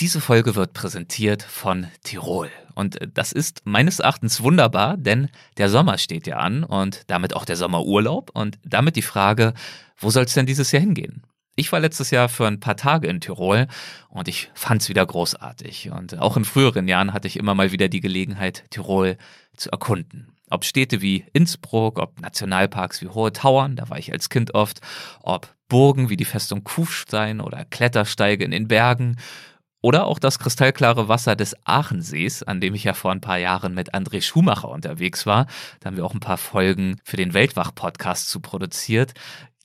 Diese 0.00 0.22
Folge 0.22 0.56
wird 0.56 0.72
präsentiert 0.72 1.42
von 1.42 1.86
Tirol. 2.04 2.50
Und 2.74 2.98
das 3.12 3.32
ist 3.32 3.60
meines 3.66 3.98
Erachtens 3.98 4.42
wunderbar, 4.42 4.96
denn 4.96 5.28
der 5.58 5.68
Sommer 5.68 5.98
steht 5.98 6.26
ja 6.26 6.38
an 6.38 6.64
und 6.64 7.02
damit 7.08 7.36
auch 7.36 7.44
der 7.44 7.56
Sommerurlaub 7.56 8.30
und 8.32 8.58
damit 8.64 8.96
die 8.96 9.02
Frage, 9.02 9.52
wo 9.98 10.08
soll 10.08 10.24
es 10.24 10.32
denn 10.32 10.46
dieses 10.46 10.72
Jahr 10.72 10.80
hingehen? 10.80 11.22
Ich 11.54 11.70
war 11.70 11.80
letztes 11.80 12.10
Jahr 12.10 12.30
für 12.30 12.46
ein 12.46 12.60
paar 12.60 12.78
Tage 12.78 13.08
in 13.08 13.20
Tirol 13.20 13.66
und 14.08 14.26
ich 14.26 14.50
fand 14.54 14.80
es 14.80 14.88
wieder 14.88 15.04
großartig. 15.04 15.90
Und 15.90 16.18
auch 16.18 16.38
in 16.38 16.46
früheren 16.46 16.88
Jahren 16.88 17.12
hatte 17.12 17.28
ich 17.28 17.36
immer 17.36 17.54
mal 17.54 17.70
wieder 17.70 17.88
die 17.88 18.00
Gelegenheit, 18.00 18.64
Tirol 18.70 19.18
zu 19.54 19.70
erkunden. 19.70 20.32
Ob 20.48 20.64
Städte 20.64 21.02
wie 21.02 21.26
Innsbruck, 21.34 21.98
ob 21.98 22.18
Nationalparks 22.22 23.02
wie 23.02 23.08
Hohe 23.08 23.34
Tauern, 23.34 23.76
da 23.76 23.90
war 23.90 23.98
ich 23.98 24.10
als 24.12 24.30
Kind 24.30 24.54
oft, 24.54 24.80
ob 25.20 25.54
Burgen 25.68 26.08
wie 26.08 26.16
die 26.16 26.24
Festung 26.24 26.64
Kufstein 26.64 27.40
oder 27.42 27.66
Klettersteige 27.66 28.44
in 28.44 28.50
den 28.50 28.66
Bergen 28.66 29.16
oder 29.82 30.06
auch 30.06 30.18
das 30.18 30.38
kristallklare 30.38 31.08
Wasser 31.08 31.36
des 31.36 31.56
Aachensees, 31.64 32.42
an 32.42 32.60
dem 32.60 32.74
ich 32.74 32.84
ja 32.84 32.94
vor 32.94 33.12
ein 33.12 33.20
paar 33.20 33.38
Jahren 33.38 33.74
mit 33.74 33.94
André 33.94 34.22
Schumacher 34.22 34.68
unterwegs 34.68 35.26
war. 35.26 35.46
Da 35.80 35.86
haben 35.86 35.96
wir 35.96 36.04
auch 36.04 36.14
ein 36.14 36.20
paar 36.20 36.38
Folgen 36.38 37.00
für 37.04 37.16
den 37.16 37.34
Weltwach-Podcast 37.34 38.28
zu 38.28 38.40
produziert. 38.40 39.14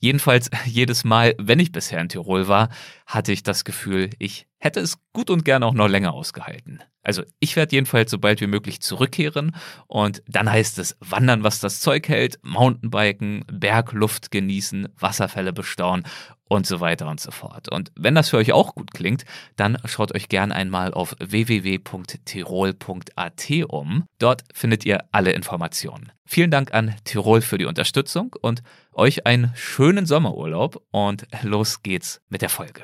Jedenfalls 0.00 0.50
jedes 0.66 1.04
Mal, 1.04 1.34
wenn 1.38 1.58
ich 1.58 1.72
bisher 1.72 2.00
in 2.00 2.08
Tirol 2.08 2.48
war, 2.48 2.68
hatte 3.06 3.32
ich 3.32 3.42
das 3.42 3.64
Gefühl, 3.64 4.10
ich 4.18 4.46
hätte 4.58 4.80
es 4.80 4.98
gut 5.12 5.30
und 5.30 5.44
gern 5.44 5.62
auch 5.62 5.74
noch 5.74 5.88
länger 5.88 6.12
ausgehalten. 6.12 6.82
Also 7.02 7.22
ich 7.38 7.54
werde 7.54 7.76
jedenfalls 7.76 8.10
so 8.10 8.18
bald 8.18 8.40
wie 8.40 8.48
möglich 8.48 8.80
zurückkehren 8.80 9.54
und 9.86 10.24
dann 10.26 10.50
heißt 10.50 10.80
es 10.80 10.96
wandern, 10.98 11.44
was 11.44 11.60
das 11.60 11.78
Zeug 11.78 12.08
hält, 12.08 12.40
Mountainbiken, 12.42 13.44
Bergluft 13.46 14.32
genießen, 14.32 14.88
Wasserfälle 14.98 15.52
bestaunen 15.52 16.04
und 16.48 16.66
so 16.66 16.80
weiter 16.80 17.08
und 17.08 17.20
so 17.20 17.30
fort. 17.30 17.70
Und 17.70 17.92
wenn 17.96 18.14
das 18.14 18.30
für 18.30 18.38
euch 18.38 18.52
auch 18.52 18.74
gut 18.74 18.92
klingt, 18.92 19.24
dann 19.56 19.76
schaut 19.84 20.14
euch 20.14 20.28
gern 20.28 20.52
einmal 20.52 20.94
auf 20.94 21.16
www.tirol.at 21.18 23.50
um. 23.68 24.04
Dort 24.18 24.44
findet 24.52 24.84
ihr 24.84 25.04
alle 25.12 25.32
Informationen. 25.32 26.12
Vielen 26.24 26.50
Dank 26.50 26.74
an 26.74 26.94
Tirol 27.04 27.40
für 27.40 27.58
die 27.58 27.66
Unterstützung 27.66 28.34
und 28.40 28.62
euch 28.92 29.26
einen 29.26 29.52
schönen 29.54 30.06
Sommerurlaub 30.06 30.82
und 30.90 31.26
los 31.42 31.82
geht's 31.82 32.20
mit 32.28 32.42
der 32.42 32.48
Folge. 32.48 32.82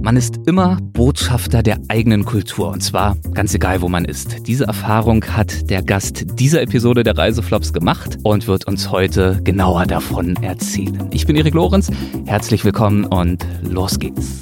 Man 0.00 0.16
ist 0.16 0.38
immer 0.46 0.78
Botschafter 0.92 1.62
der 1.62 1.78
eigenen 1.88 2.24
Kultur 2.24 2.68
und 2.68 2.80
zwar 2.80 3.16
ganz 3.34 3.54
egal, 3.54 3.82
wo 3.82 3.88
man 3.88 4.04
ist. 4.04 4.46
Diese 4.46 4.64
Erfahrung 4.64 5.24
hat 5.24 5.68
der 5.68 5.82
Gast 5.82 6.38
dieser 6.38 6.62
Episode 6.62 7.02
der 7.02 7.18
Reiseflops 7.18 7.72
gemacht 7.72 8.18
und 8.22 8.46
wird 8.46 8.68
uns 8.68 8.92
heute 8.92 9.40
genauer 9.42 9.86
davon 9.86 10.36
erzählen. 10.42 11.08
Ich 11.10 11.26
bin 11.26 11.34
Erik 11.34 11.54
Lorenz, 11.54 11.90
herzlich 12.26 12.64
willkommen 12.64 13.04
und 13.04 13.44
los 13.62 13.98
geht's. 13.98 14.40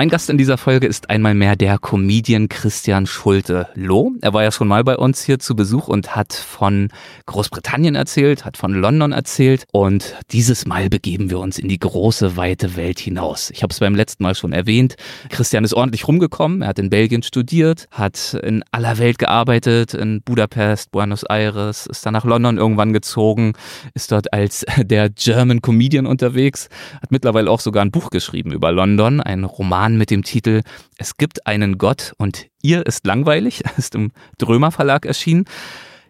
Mein 0.00 0.08
Gast 0.08 0.30
in 0.30 0.38
dieser 0.38 0.56
Folge 0.56 0.86
ist 0.86 1.10
einmal 1.10 1.34
mehr 1.34 1.56
der 1.56 1.76
Comedian 1.76 2.48
Christian 2.48 3.04
Schulte-Loh. 3.04 4.12
Er 4.22 4.32
war 4.32 4.42
ja 4.42 4.50
schon 4.50 4.66
mal 4.66 4.82
bei 4.82 4.96
uns 4.96 5.22
hier 5.22 5.38
zu 5.38 5.54
Besuch 5.54 5.88
und 5.88 6.16
hat 6.16 6.32
von 6.32 6.88
Großbritannien 7.26 7.96
erzählt, 7.96 8.46
hat 8.46 8.56
von 8.56 8.72
London 8.72 9.12
erzählt 9.12 9.66
und 9.72 10.14
dieses 10.32 10.64
Mal 10.64 10.88
begeben 10.88 11.28
wir 11.28 11.38
uns 11.38 11.58
in 11.58 11.68
die 11.68 11.78
große, 11.78 12.38
weite 12.38 12.76
Welt 12.76 12.98
hinaus. 12.98 13.50
Ich 13.50 13.62
habe 13.62 13.74
es 13.74 13.80
beim 13.80 13.94
letzten 13.94 14.22
Mal 14.22 14.34
schon 14.34 14.54
erwähnt. 14.54 14.94
Christian 15.28 15.64
ist 15.64 15.74
ordentlich 15.74 16.08
rumgekommen. 16.08 16.62
Er 16.62 16.68
hat 16.68 16.78
in 16.78 16.88
Belgien 16.88 17.22
studiert, 17.22 17.86
hat 17.90 18.32
in 18.42 18.64
aller 18.70 18.96
Welt 18.96 19.18
gearbeitet, 19.18 19.92
in 19.92 20.22
Budapest, 20.22 20.92
Buenos 20.92 21.24
Aires, 21.24 21.86
ist 21.86 22.06
dann 22.06 22.14
nach 22.14 22.24
London 22.24 22.56
irgendwann 22.56 22.94
gezogen, 22.94 23.52
ist 23.92 24.12
dort 24.12 24.32
als 24.32 24.64
der 24.78 25.10
German 25.10 25.60
Comedian 25.60 26.06
unterwegs, 26.06 26.70
hat 27.02 27.12
mittlerweile 27.12 27.50
auch 27.50 27.60
sogar 27.60 27.84
ein 27.84 27.90
Buch 27.90 28.08
geschrieben 28.08 28.50
über 28.52 28.72
London, 28.72 29.20
ein 29.20 29.44
Roman 29.44 29.89
Roman 29.90 29.98
mit 29.98 30.10
dem 30.10 30.22
Titel 30.22 30.62
Es 30.98 31.16
gibt 31.16 31.46
einen 31.46 31.78
Gott 31.78 32.12
und 32.18 32.46
ihr 32.62 32.86
ist 32.86 33.06
langweilig, 33.06 33.62
ist 33.76 33.94
im 33.94 34.12
Drömer 34.38 34.70
Verlag 34.70 35.06
erschienen. 35.06 35.44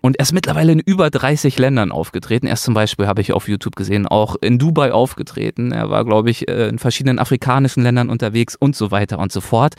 Und 0.03 0.17
er 0.19 0.23
ist 0.23 0.33
mittlerweile 0.33 0.73
in 0.73 0.79
über 0.79 1.11
30 1.11 1.59
Ländern 1.59 1.93
aufgetreten. 1.93 2.47
Er 2.47 2.55
ist 2.55 2.63
zum 2.63 2.73
Beispiel, 2.73 3.07
habe 3.07 3.21
ich 3.21 3.35
auf 3.35 3.49
YouTube 3.49 3.77
gesehen, 3.77 4.07
auch 4.07 4.37
in 4.41 4.59
Dubai 4.59 4.93
aufgetreten. 4.93 5.73
Er 5.73 5.91
war, 5.91 6.07
glaube 6.07 6.31
ich, 6.31 6.49
äh, 6.49 6.69
in 6.69 6.79
verschiedenen 6.79 7.19
afrikanischen 7.19 7.83
Ländern 7.83 8.09
unterwegs 8.09 8.57
und 8.57 8.75
so 8.75 8.91
weiter 8.91 9.19
und 9.19 9.31
so 9.31 9.43
fort. 9.43 9.75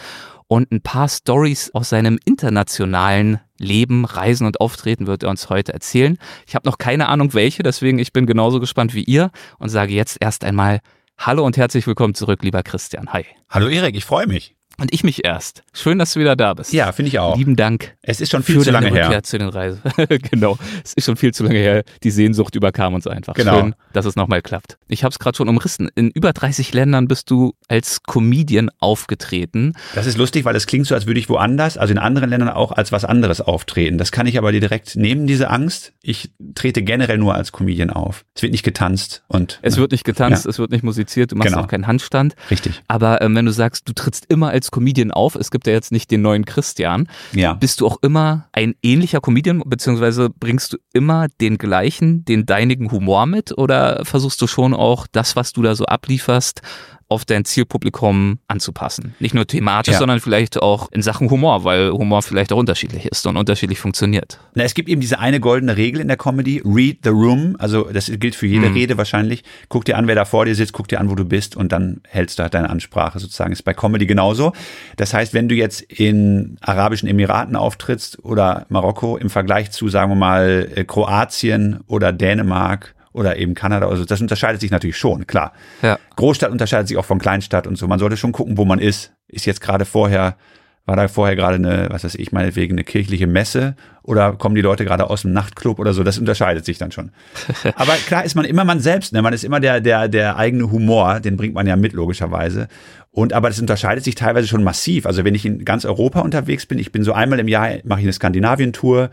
Und 0.47 0.71
ein 0.71 0.81
paar 0.81 1.09
Stories 1.09 1.71
aus 1.73 1.89
seinem 1.89 2.19
internationalen 2.23 3.39
Leben, 3.57 4.05
Reisen 4.05 4.45
und 4.45 4.61
Auftreten 4.61 5.07
wird 5.07 5.23
er 5.23 5.29
uns 5.29 5.49
heute 5.49 5.73
erzählen. 5.73 6.19
Ich 6.45 6.53
habe 6.53 6.69
noch 6.69 6.77
keine 6.77 7.07
Ahnung 7.09 7.33
welche, 7.33 7.63
deswegen 7.63 7.97
ich 7.97 8.13
bin 8.13 8.27
genauso 8.27 8.59
gespannt 8.59 8.93
wie 8.93 9.03
ihr 9.03 9.31
und 9.57 9.69
sage 9.69 9.93
jetzt 9.93 10.17
erst 10.19 10.43
einmal 10.43 10.81
Hallo 11.23 11.45
und 11.45 11.55
herzlich 11.55 11.85
willkommen 11.85 12.15
zurück, 12.15 12.41
lieber 12.41 12.63
Christian. 12.63 13.13
Hi. 13.13 13.23
Hallo 13.47 13.67
Erik, 13.67 13.95
ich 13.95 14.05
freue 14.05 14.25
mich. 14.25 14.55
Und 14.81 14.91
ich 14.91 15.03
mich 15.03 15.23
erst. 15.23 15.61
Schön, 15.73 15.99
dass 15.99 16.13
du 16.13 16.19
wieder 16.19 16.35
da 16.35 16.55
bist. 16.55 16.73
Ja, 16.73 16.91
finde 16.91 17.09
ich 17.09 17.19
auch. 17.19 17.37
Lieben 17.37 17.55
Dank. 17.55 17.95
Es 18.01 18.19
ist 18.19 18.31
schon 18.31 18.41
viel 18.41 18.59
zu 18.61 18.71
lange 18.71 18.87
Rückkehr 18.87 19.09
her. 19.09 19.21
zu 19.23 19.37
den 19.37 19.49
Reisen. 19.49 19.79
genau. 20.31 20.57
Es 20.83 20.93
ist 20.93 21.05
schon 21.05 21.17
viel 21.17 21.35
zu 21.35 21.43
lange 21.43 21.59
her. 21.59 21.83
Die 22.01 22.09
Sehnsucht 22.09 22.55
überkam 22.55 22.95
uns 22.95 23.05
einfach. 23.05 23.35
Genau. 23.35 23.59
Schön, 23.59 23.75
dass 23.93 24.05
es 24.05 24.15
nochmal 24.15 24.41
klappt. 24.41 24.79
Ich 24.87 25.03
habe 25.03 25.11
es 25.11 25.19
gerade 25.19 25.37
schon 25.37 25.47
umrissen. 25.49 25.91
In 25.93 26.09
über 26.09 26.33
30 26.33 26.73
Ländern 26.73 27.07
bist 27.07 27.29
du 27.29 27.53
als 27.67 28.01
Comedian 28.01 28.71
aufgetreten. 28.79 29.73
Das 29.93 30.07
ist 30.07 30.17
lustig, 30.17 30.45
weil 30.45 30.55
es 30.55 30.65
klingt 30.65 30.87
so, 30.87 30.95
als 30.95 31.05
würde 31.05 31.19
ich 31.19 31.29
woanders, 31.29 31.77
also 31.77 31.91
in 31.91 31.99
anderen 31.99 32.31
Ländern 32.31 32.49
auch 32.49 32.71
als 32.71 32.91
was 32.91 33.05
anderes 33.05 33.39
auftreten. 33.39 33.99
Das 33.99 34.11
kann 34.11 34.25
ich 34.25 34.39
aber 34.39 34.51
dir 34.51 34.61
direkt 34.61 34.95
nehmen, 34.95 35.27
diese 35.27 35.51
Angst. 35.51 35.93
Ich 36.01 36.31
trete 36.55 36.81
generell 36.81 37.19
nur 37.19 37.35
als 37.35 37.51
Comedian 37.51 37.91
auf. 37.91 38.25
Es 38.33 38.41
wird 38.41 38.51
nicht 38.51 38.63
getanzt 38.63 39.23
und. 39.27 39.59
Es 39.61 39.77
wird 39.77 39.91
nicht 39.91 40.05
getanzt, 40.05 40.45
ja. 40.45 40.49
es 40.49 40.57
wird 40.57 40.71
nicht 40.71 40.83
musiziert, 40.83 41.31
du 41.31 41.35
machst 41.35 41.51
Genau. 41.51 41.63
auch 41.63 41.67
keinen 41.67 41.85
Handstand. 41.85 42.33
Richtig. 42.49 42.81
Aber 42.87 43.21
ähm, 43.21 43.35
wenn 43.35 43.45
du 43.45 43.51
sagst, 43.51 43.87
du 43.87 43.93
trittst 43.93 44.25
immer 44.29 44.49
als 44.49 44.70
Comedian 44.71 45.11
auf, 45.11 45.35
es 45.35 45.51
gibt 45.51 45.67
ja 45.67 45.73
jetzt 45.73 45.91
nicht 45.91 46.09
den 46.11 46.21
neuen 46.21 46.45
Christian, 46.45 47.07
Ja. 47.33 47.53
bist 47.53 47.81
du 47.81 47.87
auch 47.87 47.97
immer 48.01 48.47
ein 48.53 48.73
ähnlicher 48.81 49.19
Comedian, 49.21 49.61
beziehungsweise 49.65 50.29
bringst 50.29 50.73
du 50.73 50.77
immer 50.93 51.27
den 51.41 51.57
gleichen, 51.57 52.25
den 52.25 52.45
deinigen 52.45 52.91
Humor 52.91 53.25
mit? 53.25 53.57
Oder 53.57 54.03
versuchst 54.05 54.41
du 54.41 54.47
schon 54.47 54.73
auch 54.73 55.07
das, 55.11 55.35
was 55.35 55.53
du 55.53 55.61
da 55.61 55.75
so 55.75 55.85
ablieferst, 55.85 56.61
auf 57.11 57.25
dein 57.25 57.45
Zielpublikum 57.45 58.39
anzupassen? 58.47 59.13
Nicht 59.19 59.33
nur 59.35 59.45
thematisch, 59.45 59.93
Ja. 59.93 59.99
sondern 59.99 60.19
vielleicht 60.19 60.61
auch 60.61 60.91
in 60.91 61.01
Sachen 61.01 61.29
Humor, 61.29 61.63
weil 61.63 61.91
Humor 61.91 62.21
vielleicht 62.21 62.51
auch 62.53 62.57
unterschiedlich 62.57 63.05
ist 63.05 63.25
und 63.27 63.37
unterschiedlich 63.37 63.79
funktioniert. 63.79 64.39
Na, 64.55 64.63
es 64.63 64.73
gibt 64.73 64.89
eben 64.89 65.01
diese 65.01 65.19
eine 65.19 65.39
goldene 65.39 65.77
Regel 65.77 66.01
in 66.01 66.07
der 66.07 66.17
Comedy, 66.17 66.61
read 66.65 66.99
the 67.03 67.09
room, 67.09 67.55
also 67.59 67.83
das 67.91 68.11
gilt 68.15 68.35
für 68.35 68.47
jede 68.47 68.69
Mhm. 68.69 68.73
Rede 68.75 68.97
wahrscheinlich. 68.97 69.43
Guck 69.69 69.85
dir 69.85 69.97
an, 69.97 70.07
wer 70.07 70.15
da 70.15 70.25
vor 70.25 70.45
dir 70.45 70.55
sitzt, 70.55 70.73
guck 70.73 70.87
dir 70.87 70.99
an, 70.99 71.09
wo 71.09 71.15
du 71.15 71.25
bist 71.25 71.55
und 71.55 71.71
dann 71.71 72.01
hältst 72.07 72.39
du 72.39 72.43
halt 72.43 72.53
deine 72.53 72.69
Ansprache 72.69 73.19
sozusagen. 73.19 73.51
Ist 73.51 73.63
bei 73.63 73.73
Comedy 73.73 74.05
genauso. 74.05 74.53
Das 74.97 75.13
heißt, 75.13 75.33
wenn 75.33 75.47
du 75.49 75.55
jetzt 75.55 75.81
in 75.81 76.57
Arabischen 76.61 77.07
Emiraten 77.09 77.55
auftrittst 77.55 78.23
oder 78.23 78.65
Marokko 78.69 79.17
im 79.17 79.29
Vergleich 79.29 79.71
zu, 79.71 79.89
sagen 79.89 80.11
wir 80.11 80.15
mal, 80.15 80.69
äh, 80.75 80.83
Kroatien 80.85 81.79
oder 81.87 82.13
Dänemark 82.13 82.95
oder 83.13 83.37
eben 83.37 83.53
Kanada, 83.53 83.87
also 83.87 84.05
das 84.05 84.21
unterscheidet 84.21 84.61
sich 84.61 84.71
natürlich 84.71 84.97
schon, 84.97 85.27
klar. 85.27 85.53
Ja. 85.81 85.99
Großstadt 86.15 86.51
unterscheidet 86.51 86.87
sich 86.87 86.97
auch 86.97 87.05
von 87.05 87.19
Kleinstadt 87.19 87.67
und 87.67 87.77
so. 87.77 87.87
Man 87.87 87.99
sollte 87.99 88.17
schon 88.17 88.31
gucken, 88.31 88.57
wo 88.57 88.65
man 88.65 88.79
ist. 88.79 89.13
Ist 89.27 89.45
jetzt 89.45 89.61
gerade 89.61 89.85
vorher, 89.85 90.37
war 90.85 90.95
da 90.95 91.07
vorher 91.07 91.35
gerade 91.35 91.55
eine, 91.55 91.87
was 91.89 92.03
weiß 92.03 92.15
ich, 92.15 92.31
meinetwegen 92.31 92.73
eine 92.73 92.83
kirchliche 92.83 93.27
Messe 93.27 93.75
oder 94.03 94.33
kommen 94.33 94.55
die 94.55 94.61
Leute 94.61 94.85
gerade 94.85 95.09
aus 95.09 95.23
dem 95.23 95.33
Nachtclub 95.33 95.79
oder 95.79 95.93
so? 95.93 96.03
Das 96.03 96.17
unterscheidet 96.17 96.65
sich 96.65 96.77
dann 96.77 96.91
schon. 96.91 97.11
Aber 97.75 97.93
klar 97.93 98.23
ist 98.23 98.35
man 98.35 98.45
immer 98.45 98.63
man 98.63 98.79
selbst, 98.79 99.13
ne? 99.13 99.21
Man 99.21 99.33
ist 99.33 99.43
immer 99.43 99.59
der, 99.59 99.81
der, 99.81 100.07
der 100.07 100.37
eigene 100.37 100.71
Humor, 100.71 101.19
den 101.19 101.37
bringt 101.37 101.53
man 101.53 101.67
ja 101.67 101.75
mit, 101.75 101.93
logischerweise. 101.93 102.67
Und 103.11 103.33
aber 103.33 103.49
das 103.49 103.59
unterscheidet 103.59 104.05
sich 104.05 104.15
teilweise 104.15 104.47
schon 104.47 104.63
massiv. 104.63 105.05
Also 105.05 105.25
wenn 105.25 105.35
ich 105.35 105.45
in 105.45 105.65
ganz 105.65 105.83
Europa 105.83 106.21
unterwegs 106.21 106.65
bin, 106.65 106.79
ich 106.79 106.93
bin 106.93 107.03
so 107.03 107.11
einmal 107.11 107.39
im 107.39 107.49
Jahr, 107.49 107.69
mache 107.83 107.99
ich 107.99 108.05
eine 108.05 108.13
Skandinavien-Tour 108.13 109.09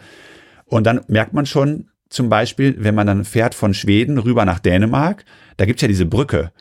und 0.66 0.86
dann 0.86 1.00
merkt 1.08 1.32
man 1.32 1.46
schon, 1.46 1.88
zum 2.08 2.28
Beispiel, 2.28 2.76
wenn 2.78 2.94
man 2.94 3.06
dann 3.06 3.24
fährt 3.24 3.54
von 3.54 3.74
Schweden 3.74 4.18
rüber 4.18 4.44
nach 4.44 4.58
Dänemark, 4.58 5.24
da 5.56 5.66
gibt's 5.66 5.82
ja 5.82 5.88
diese 5.88 6.06
Brücke. 6.06 6.52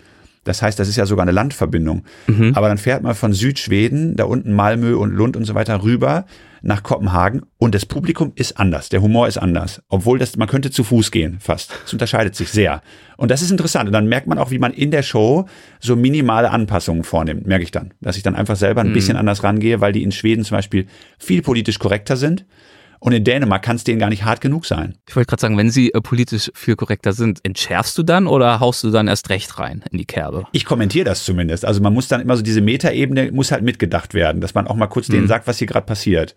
Das 0.44 0.62
heißt, 0.62 0.80
das 0.80 0.88
ist 0.88 0.96
ja 0.96 1.06
sogar 1.06 1.24
eine 1.24 1.34
Landverbindung. 1.34 2.06
Aber 2.56 2.70
dann 2.70 2.78
fährt 2.78 3.03
man 3.03 3.16
von 3.16 3.34
Südschweden, 3.34 4.16
da 4.16 4.23
unten 4.23 4.53
Malmö 4.53 4.96
und 4.96 5.11
Lund 5.11 5.35
und 5.35 5.44
so 5.44 5.55
weiter 5.55 5.84
rüber 5.84 6.26
nach 6.61 6.84
Kopenhagen 6.84 7.44
und 7.58 7.76
das 7.76 7.85
Publikum 7.85 8.32
ist 8.35 8.58
anders, 8.58 8.90
der 8.90 9.02
Humor 9.02 9.28
ist 9.28 9.38
anders. 9.38 9.82
Obwohl 9.90 10.17
das, 10.20 10.38
man 10.38 10.47
könnte 10.47 10.72
zu 10.72 10.84
Fuß 10.84 11.11
gehen 11.11 11.38
fast. 11.40 11.72
Es 11.85 11.93
unterscheidet 11.93 12.35
sich 12.35 12.50
sehr. 12.50 12.82
Und 13.16 13.29
das 13.29 13.41
ist 13.41 13.52
interessant. 13.52 13.88
Und 13.88 13.93
dann 13.93 14.08
merkt 14.08 14.28
man 14.28 14.38
auch, 14.40 14.50
wie 14.50 14.58
man 14.58 14.73
in 14.73 14.90
der 14.90 15.03
Show 15.03 15.47
so 15.79 15.96
minimale 15.96 16.50
Anpassungen 16.50 17.03
vornimmt, 17.03 17.46
merke 17.46 17.64
ich 17.64 17.72
dann. 17.72 17.93
Dass 18.02 18.17
ich 18.17 18.23
dann 18.23 18.35
einfach 18.35 18.55
selber 18.55 18.82
ein 18.82 18.93
bisschen 18.93 19.17
anders 19.17 19.43
rangehe, 19.43 19.82
weil 19.82 19.91
die 19.91 20.03
in 20.03 20.11
Schweden 20.11 20.43
zum 20.43 20.58
Beispiel 20.58 20.88
viel 21.20 21.41
politisch 21.41 21.78
korrekter 21.78 22.16
sind. 22.17 22.46
Und 22.99 23.11
in 23.11 23.23
Dänemark 23.23 23.61
kann 23.61 23.76
es 23.76 23.84
denen 23.84 23.99
gar 23.99 24.09
nicht 24.09 24.23
hart 24.23 24.41
genug 24.41 24.66
sein. 24.66 24.96
Ich 25.08 25.16
wollte 25.16 25.28
gerade 25.28 25.41
sagen, 25.41 25.58
wenn 25.58 25.70
sie 25.70 25.94
äh, 25.94 26.02
politisch 26.02 26.52
viel 26.55 26.76
korrekter 26.76 27.14
sind, 27.14 27.40
entschärfst 27.44 27.97
du 27.97 28.03
dann 28.03 28.28
oder 28.28 28.59
haust 28.59 28.84
du 28.84 28.91
dann 28.91 29.08
erst 29.08 29.29
recht 29.29 29.59
rein 29.59 29.84
in 29.91 29.97
die 29.97 30.05
Kerbe? 30.05 30.46
Ich 30.52 30.66
kommentiere 30.66 31.05
das 31.05 31.23
zumindest. 31.23 31.66
Also 31.66 31.82
man 31.82 31.94
muss 31.94 32.08
dann 32.08 32.22
immer 32.22 32.35
so 32.35 32.44
diese 32.44 32.61
Metaebene 32.61 33.32
muss 33.32 33.52
halt 33.52 33.64
mitgedacht 33.64 34.14
werden, 34.14 34.41
dass 34.41 34.53
man 34.53 34.67
auch 34.67 34.76
mal 34.76 34.88
kurz 34.88 35.08
denen 35.08 35.28
sagt, 35.28 35.47
was 35.47 35.58
hier 35.58 35.67
gerade 35.67 35.85
passiert. 35.85 36.35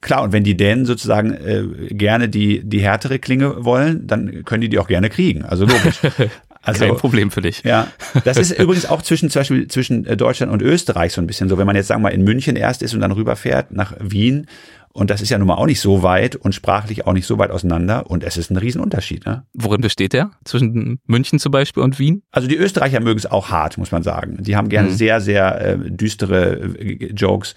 Klar, 0.00 0.22
und 0.22 0.32
wenn 0.32 0.42
die 0.42 0.56
Dänen 0.56 0.84
sozusagen 0.84 1.32
äh, 1.32 1.94
gerne 1.94 2.28
die, 2.28 2.62
die 2.64 2.80
härtere 2.80 3.20
Klinge 3.20 3.64
wollen, 3.64 4.06
dann 4.06 4.44
können 4.44 4.62
die 4.62 4.68
die 4.68 4.80
auch 4.80 4.88
gerne 4.88 5.08
kriegen. 5.10 5.44
Also 5.44 5.64
logisch. 5.64 6.00
Also, 6.62 6.84
Kein 6.84 6.96
Problem 6.96 7.30
für 7.30 7.42
dich. 7.42 7.62
Ja, 7.64 7.88
das 8.24 8.36
ist 8.36 8.52
übrigens 8.58 8.86
auch 8.86 9.02
zwischen 9.02 9.30
zum 9.30 9.40
Beispiel 9.40 9.68
zwischen 9.68 10.06
äh, 10.06 10.16
Deutschland 10.16 10.52
und 10.52 10.62
Österreich 10.62 11.12
so 11.12 11.20
ein 11.20 11.26
bisschen 11.26 11.48
so. 11.48 11.58
Wenn 11.58 11.66
man 11.66 11.76
jetzt 11.76 11.88
sagen 11.88 12.00
wir 12.02 12.08
mal 12.08 12.14
in 12.14 12.22
München 12.22 12.56
erst 12.56 12.82
ist 12.82 12.94
und 12.94 13.00
dann 13.00 13.12
rüberfährt 13.12 13.72
nach 13.72 13.94
Wien 13.98 14.46
und 14.94 15.10
das 15.10 15.22
ist 15.22 15.30
ja 15.30 15.38
nun 15.38 15.48
mal 15.48 15.54
auch 15.54 15.66
nicht 15.66 15.80
so 15.80 16.02
weit 16.02 16.36
und 16.36 16.54
sprachlich 16.54 17.06
auch 17.06 17.14
nicht 17.14 17.26
so 17.26 17.38
weit 17.38 17.50
auseinander. 17.50 18.10
Und 18.10 18.22
es 18.22 18.36
ist 18.36 18.50
ein 18.50 18.58
Riesenunterschied. 18.58 19.24
Ne? 19.24 19.44
Worin 19.54 19.80
besteht 19.80 20.12
der? 20.12 20.32
Zwischen 20.44 21.00
München 21.06 21.38
zum 21.38 21.50
Beispiel 21.50 21.82
und 21.82 21.98
Wien? 21.98 22.22
Also 22.30 22.46
die 22.46 22.56
Österreicher 22.56 23.00
mögen 23.00 23.18
es 23.18 23.26
auch 23.26 23.48
hart, 23.48 23.78
muss 23.78 23.90
man 23.90 24.02
sagen. 24.02 24.36
Die 24.40 24.54
haben 24.54 24.68
gerne 24.68 24.90
mhm. 24.90 24.94
sehr, 24.94 25.20
sehr 25.20 25.60
äh, 25.60 25.78
düstere 25.90 26.76
äh, 26.78 27.12
Jokes. 27.12 27.54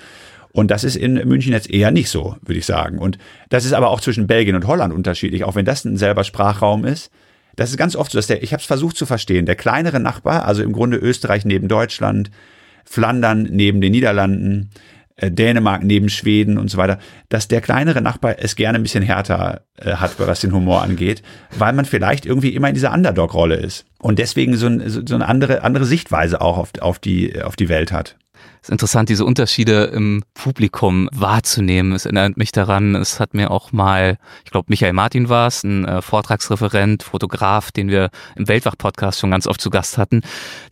Und 0.54 0.72
das 0.72 0.86
ist 0.86 0.96
in 0.96 1.16
München 1.28 1.52
jetzt 1.52 1.70
eher 1.70 1.92
nicht 1.92 2.10
so, 2.10 2.38
würde 2.42 2.60
ich 2.60 2.66
sagen. 2.66 2.98
Und 2.98 3.18
das 3.50 3.66
ist 3.66 3.74
aber 3.74 3.90
auch 3.90 4.00
zwischen 4.00 4.28
Belgien 4.28 4.56
und 4.56 4.66
Holland 4.66 4.94
unterschiedlich, 4.94 5.44
auch 5.44 5.56
wenn 5.56 5.66
das 5.66 5.84
ein 5.84 5.98
selber 5.98 6.24
Sprachraum 6.24 6.86
ist. 6.86 7.12
Das 7.56 7.70
ist 7.72 7.78
ganz 7.78 7.96
oft 7.96 8.12
so, 8.12 8.18
dass 8.18 8.28
der, 8.28 8.44
ich 8.44 8.54
habe 8.54 8.62
es 8.62 8.68
versucht 8.68 8.98
zu 8.98 9.06
verstehen, 9.06 9.46
der 9.46 9.56
kleinere 9.56 10.00
Nachbar, 10.00 10.46
also 10.46 10.64
im 10.64 10.74
Grunde 10.74 10.98
Österreich 10.98 11.46
neben 11.46 11.68
Deutschland, 11.68 12.32
Flandern 12.84 13.44
neben 13.44 13.82
den 13.82 13.92
Niederlanden, 13.92 14.70
äh, 15.16 15.32
Dänemark 15.32 15.84
neben 15.84 16.10
Schweden 16.10 16.58
und 16.58 16.70
so 16.70 16.78
weiter, 16.78 17.00
dass 17.30 17.48
der 17.48 17.62
kleinere 17.62 18.02
Nachbar 18.02 18.36
es 18.40 18.56
gerne 18.56 18.78
ein 18.78 18.84
bisschen 18.84 19.04
härter 19.04 19.62
äh, 19.78 19.94
hat, 19.94 20.20
was 20.20 20.42
den 20.42 20.54
Humor 20.54 20.82
angeht, 20.82 21.24
weil 21.58 21.74
man 21.74 21.86
vielleicht 21.86 22.26
irgendwie 22.26 22.50
immer 22.50 22.68
in 22.68 22.76
dieser 22.76 22.94
Underdog-Rolle 22.94 23.56
ist 23.56 23.86
und 24.00 24.20
deswegen 24.20 24.58
so, 24.58 24.68
ein, 24.68 24.90
so 24.90 25.16
eine 25.16 25.28
andere, 25.28 25.64
andere 25.64 25.86
Sichtweise 25.86 26.42
auch 26.42 26.58
auf, 26.58 26.72
auf, 26.82 27.00
die, 27.00 27.42
auf 27.42 27.56
die 27.56 27.70
Welt 27.70 27.92
hat 27.92 28.18
ist 28.62 28.72
interessant, 28.72 29.10
diese 29.10 29.26
Unterschiede 29.26 29.86
im 29.94 30.24
Publikum 30.34 31.08
wahrzunehmen. 31.14 31.94
Es 31.94 32.06
erinnert 32.06 32.36
mich 32.36 32.52
daran, 32.52 32.96
es 32.96 33.20
hat 33.20 33.34
mir 33.36 33.52
auch 33.52 33.72
mal, 33.72 34.18
ich 34.44 34.52
glaube, 34.52 34.66
Michael 34.70 34.94
Martin 34.94 35.30
war 35.30 35.48
es, 35.48 35.64
ein 35.64 35.86
äh, 35.86 36.02
Vortragsreferent, 36.02 37.04
Fotograf, 37.04 37.72
den 37.72 37.90
wir 37.90 38.10
im 38.36 38.48
Weltwach-Podcast 38.48 39.20
schon 39.20 39.30
ganz 39.30 39.46
oft 39.46 39.62
zu 39.62 39.70
Gast 39.70 40.00
hatten. 40.00 40.22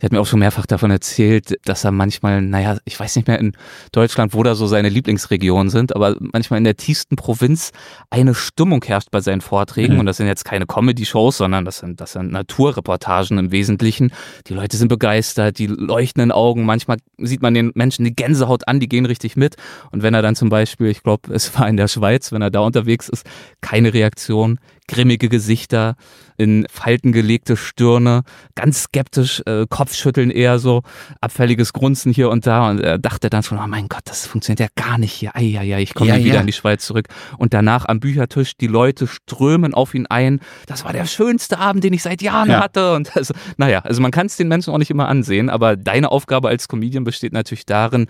Der 0.00 0.06
hat 0.06 0.12
mir 0.12 0.20
auch 0.20 0.26
schon 0.26 0.40
mehrfach 0.40 0.66
davon 0.66 0.90
erzählt, 0.90 1.54
dass 1.64 1.84
er 1.84 1.92
manchmal, 1.92 2.42
naja, 2.42 2.78
ich 2.84 2.98
weiß 2.98 3.14
nicht 3.14 3.28
mehr 3.28 3.38
in 3.38 3.52
Deutschland, 3.92 4.34
wo 4.34 4.42
da 4.42 4.56
so 4.56 4.66
seine 4.66 4.88
Lieblingsregionen 4.88 5.70
sind, 5.70 5.94
aber 5.94 6.16
manchmal 6.18 6.58
in 6.58 6.64
der 6.64 6.76
tiefsten 6.76 7.14
Provinz 7.14 7.70
eine 8.10 8.34
Stimmung 8.34 8.82
herrscht 8.84 9.10
bei 9.12 9.20
seinen 9.20 9.40
Vorträgen. 9.40 9.94
Mhm. 9.94 10.00
Und 10.00 10.06
das 10.06 10.16
sind 10.16 10.26
jetzt 10.26 10.44
keine 10.44 10.66
Comedy-Shows, 10.66 11.36
sondern 11.36 11.64
das 11.64 11.78
sind, 11.78 12.00
das 12.00 12.12
sind 12.12 12.32
Naturreportagen 12.32 13.38
im 13.38 13.52
Wesentlichen. 13.52 14.12
Die 14.48 14.54
Leute 14.54 14.76
sind 14.76 14.88
begeistert, 14.88 15.58
die 15.58 15.66
leuchtenden 15.66 16.32
Augen. 16.32 16.64
Manchmal 16.64 16.96
sieht 17.18 17.42
man 17.42 17.53
den 17.54 17.72
Menschen 17.74 18.04
die 18.04 18.14
Gänsehaut 18.14 18.68
an, 18.68 18.80
die 18.80 18.88
gehen 18.88 19.06
richtig 19.06 19.36
mit. 19.36 19.56
Und 19.90 20.02
wenn 20.02 20.14
er 20.14 20.22
dann 20.22 20.36
zum 20.36 20.48
Beispiel, 20.48 20.88
ich 20.88 21.02
glaube, 21.02 21.32
es 21.32 21.58
war 21.58 21.68
in 21.68 21.76
der 21.76 21.88
Schweiz, 21.88 22.32
wenn 22.32 22.42
er 22.42 22.50
da 22.50 22.60
unterwegs 22.60 23.08
ist, 23.08 23.26
keine 23.60 23.94
Reaktion, 23.94 24.58
grimmige 24.88 25.28
Gesichter, 25.28 25.96
in 26.36 26.66
Falten 26.70 27.12
gelegte 27.12 27.56
Stirne, 27.56 28.22
ganz 28.54 28.84
skeptisch, 28.84 29.42
äh, 29.46 29.66
Kopfschütteln 29.68 30.30
eher 30.30 30.58
so, 30.58 30.82
abfälliges 31.20 31.72
Grunzen 31.72 32.12
hier 32.12 32.30
und 32.30 32.46
da. 32.46 32.70
Und 32.70 32.80
er 32.80 32.98
dachte 32.98 33.30
dann 33.30 33.42
schon, 33.42 33.58
oh 33.58 33.66
mein 33.66 33.88
Gott, 33.88 34.02
das 34.04 34.26
funktioniert 34.26 34.60
ja 34.60 34.66
gar 34.74 34.98
nicht 34.98 35.12
hier. 35.12 35.36
Eieiei, 35.36 35.82
ich 35.82 35.94
komme 35.94 36.10
ja, 36.10 36.18
wieder 36.18 36.34
ja. 36.34 36.40
in 36.40 36.46
die 36.46 36.52
Schweiz 36.52 36.84
zurück. 36.84 37.06
Und 37.38 37.54
danach 37.54 37.86
am 37.86 38.00
Büchertisch, 38.00 38.56
die 38.56 38.66
Leute 38.66 39.06
strömen 39.06 39.74
auf 39.74 39.94
ihn 39.94 40.06
ein. 40.06 40.40
Das 40.66 40.84
war 40.84 40.92
der 40.92 41.06
schönste 41.06 41.58
Abend, 41.58 41.84
den 41.84 41.92
ich 41.92 42.02
seit 42.02 42.20
Jahren 42.20 42.50
ja. 42.50 42.60
hatte. 42.60 42.94
Und 42.94 43.16
also, 43.16 43.34
naja, 43.56 43.80
also 43.80 44.02
man 44.02 44.10
kann 44.10 44.26
es 44.26 44.36
den 44.36 44.48
Menschen 44.48 44.72
auch 44.72 44.78
nicht 44.78 44.90
immer 44.90 45.08
ansehen, 45.08 45.50
aber 45.50 45.76
deine 45.76 46.10
Aufgabe 46.10 46.48
als 46.48 46.68
Comedian 46.68 47.04
besteht 47.04 47.32
natürlich 47.32 47.66
darin, 47.66 48.06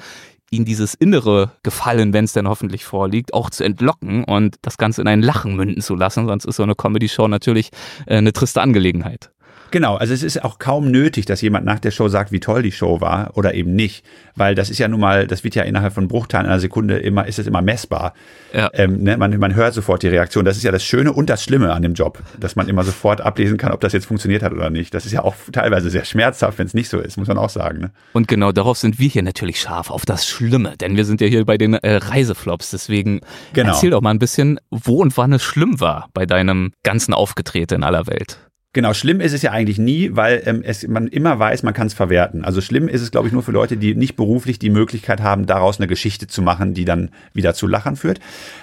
ihn 0.54 0.64
dieses 0.64 0.94
innere 0.94 1.52
Gefallen, 1.62 2.12
wenn 2.12 2.24
es 2.24 2.32
denn 2.32 2.48
hoffentlich 2.48 2.84
vorliegt, 2.84 3.34
auch 3.34 3.50
zu 3.50 3.64
entlocken 3.64 4.24
und 4.24 4.56
das 4.62 4.78
Ganze 4.78 5.02
in 5.02 5.08
ein 5.08 5.22
Lachen 5.22 5.56
münden 5.56 5.82
zu 5.82 5.94
lassen. 5.94 6.26
Sonst 6.26 6.44
ist 6.44 6.56
so 6.56 6.62
eine 6.62 6.74
Comedy-Show 6.74 7.28
natürlich 7.28 7.70
äh, 8.06 8.16
eine 8.16 8.32
triste 8.32 8.62
Angelegenheit. 8.62 9.30
Genau, 9.74 9.96
also 9.96 10.14
es 10.14 10.22
ist 10.22 10.44
auch 10.44 10.60
kaum 10.60 10.92
nötig, 10.92 11.26
dass 11.26 11.40
jemand 11.40 11.66
nach 11.66 11.80
der 11.80 11.90
Show 11.90 12.06
sagt, 12.06 12.30
wie 12.30 12.38
toll 12.38 12.62
die 12.62 12.70
Show 12.70 13.00
war 13.00 13.32
oder 13.34 13.54
eben 13.54 13.74
nicht, 13.74 14.06
weil 14.36 14.54
das 14.54 14.70
ist 14.70 14.78
ja 14.78 14.86
nun 14.86 15.00
mal, 15.00 15.26
das 15.26 15.42
wird 15.42 15.56
ja 15.56 15.64
innerhalb 15.64 15.92
von 15.92 16.06
Bruchteilen 16.06 16.46
einer 16.46 16.60
Sekunde 16.60 16.98
immer, 16.98 17.26
ist 17.26 17.40
es 17.40 17.48
immer 17.48 17.60
messbar. 17.60 18.14
Ja. 18.52 18.70
Ähm, 18.74 19.02
ne, 19.02 19.16
man, 19.16 19.36
man 19.36 19.56
hört 19.56 19.74
sofort 19.74 20.04
die 20.04 20.06
Reaktion. 20.06 20.44
Das 20.44 20.56
ist 20.56 20.62
ja 20.62 20.70
das 20.70 20.84
Schöne 20.84 21.12
und 21.12 21.28
das 21.28 21.42
Schlimme 21.42 21.72
an 21.72 21.82
dem 21.82 21.94
Job, 21.94 22.22
dass 22.38 22.54
man 22.54 22.68
immer 22.68 22.84
sofort 22.84 23.20
ablesen 23.20 23.58
kann, 23.58 23.72
ob 23.72 23.80
das 23.80 23.92
jetzt 23.92 24.06
funktioniert 24.06 24.44
hat 24.44 24.52
oder 24.52 24.70
nicht. 24.70 24.94
Das 24.94 25.06
ist 25.06 25.10
ja 25.10 25.24
auch 25.24 25.34
teilweise 25.50 25.90
sehr 25.90 26.04
schmerzhaft, 26.04 26.60
wenn 26.60 26.68
es 26.68 26.74
nicht 26.74 26.88
so 26.88 27.00
ist, 27.00 27.16
muss 27.16 27.26
man 27.26 27.36
auch 27.36 27.50
sagen. 27.50 27.80
Ne? 27.80 27.90
Und 28.12 28.28
genau 28.28 28.52
darauf 28.52 28.78
sind 28.78 29.00
wir 29.00 29.08
hier 29.08 29.24
natürlich 29.24 29.60
scharf, 29.60 29.90
auf 29.90 30.06
das 30.06 30.24
Schlimme, 30.24 30.76
denn 30.76 30.96
wir 30.96 31.04
sind 31.04 31.20
ja 31.20 31.26
hier 31.26 31.44
bei 31.44 31.58
den 31.58 31.74
äh, 31.74 31.96
Reiseflops. 31.96 32.70
Deswegen 32.70 33.22
genau. 33.54 33.70
erzähl 33.70 33.90
doch 33.90 34.02
mal 34.02 34.10
ein 34.10 34.20
bisschen, 34.20 34.60
wo 34.70 34.98
und 34.98 35.16
wann 35.16 35.32
es 35.32 35.42
schlimm 35.42 35.80
war 35.80 36.10
bei 36.14 36.26
deinem 36.26 36.70
ganzen 36.84 37.12
Aufgetreten 37.12 37.74
in 37.74 37.82
aller 37.82 38.06
Welt. 38.06 38.38
Genau, 38.74 38.92
schlimm 38.92 39.20
ist 39.20 39.32
es 39.32 39.42
ja 39.42 39.52
eigentlich 39.52 39.78
nie, 39.78 40.10
weil 40.14 40.42
ähm, 40.46 40.62
es, 40.64 40.86
man 40.88 41.06
immer 41.06 41.38
weiß, 41.38 41.62
man 41.62 41.72
kann 41.72 41.86
es 41.86 41.94
verwerten. 41.94 42.44
Also 42.44 42.60
schlimm 42.60 42.88
ist 42.88 43.02
es, 43.02 43.12
glaube 43.12 43.28
ich, 43.28 43.32
nur 43.32 43.44
für 43.44 43.52
Leute, 43.52 43.76
die 43.76 43.94
nicht 43.94 44.16
beruflich 44.16 44.58
die 44.58 44.68
Möglichkeit 44.68 45.22
haben, 45.22 45.46
daraus 45.46 45.78
eine 45.78 45.86
Geschichte 45.86 46.26
zu 46.26 46.42
machen, 46.42 46.74
die 46.74 46.84
dann 46.84 47.10
wieder 47.32 47.54
zu 47.54 47.68
Lachen 47.68 47.94
führt. 47.94 48.18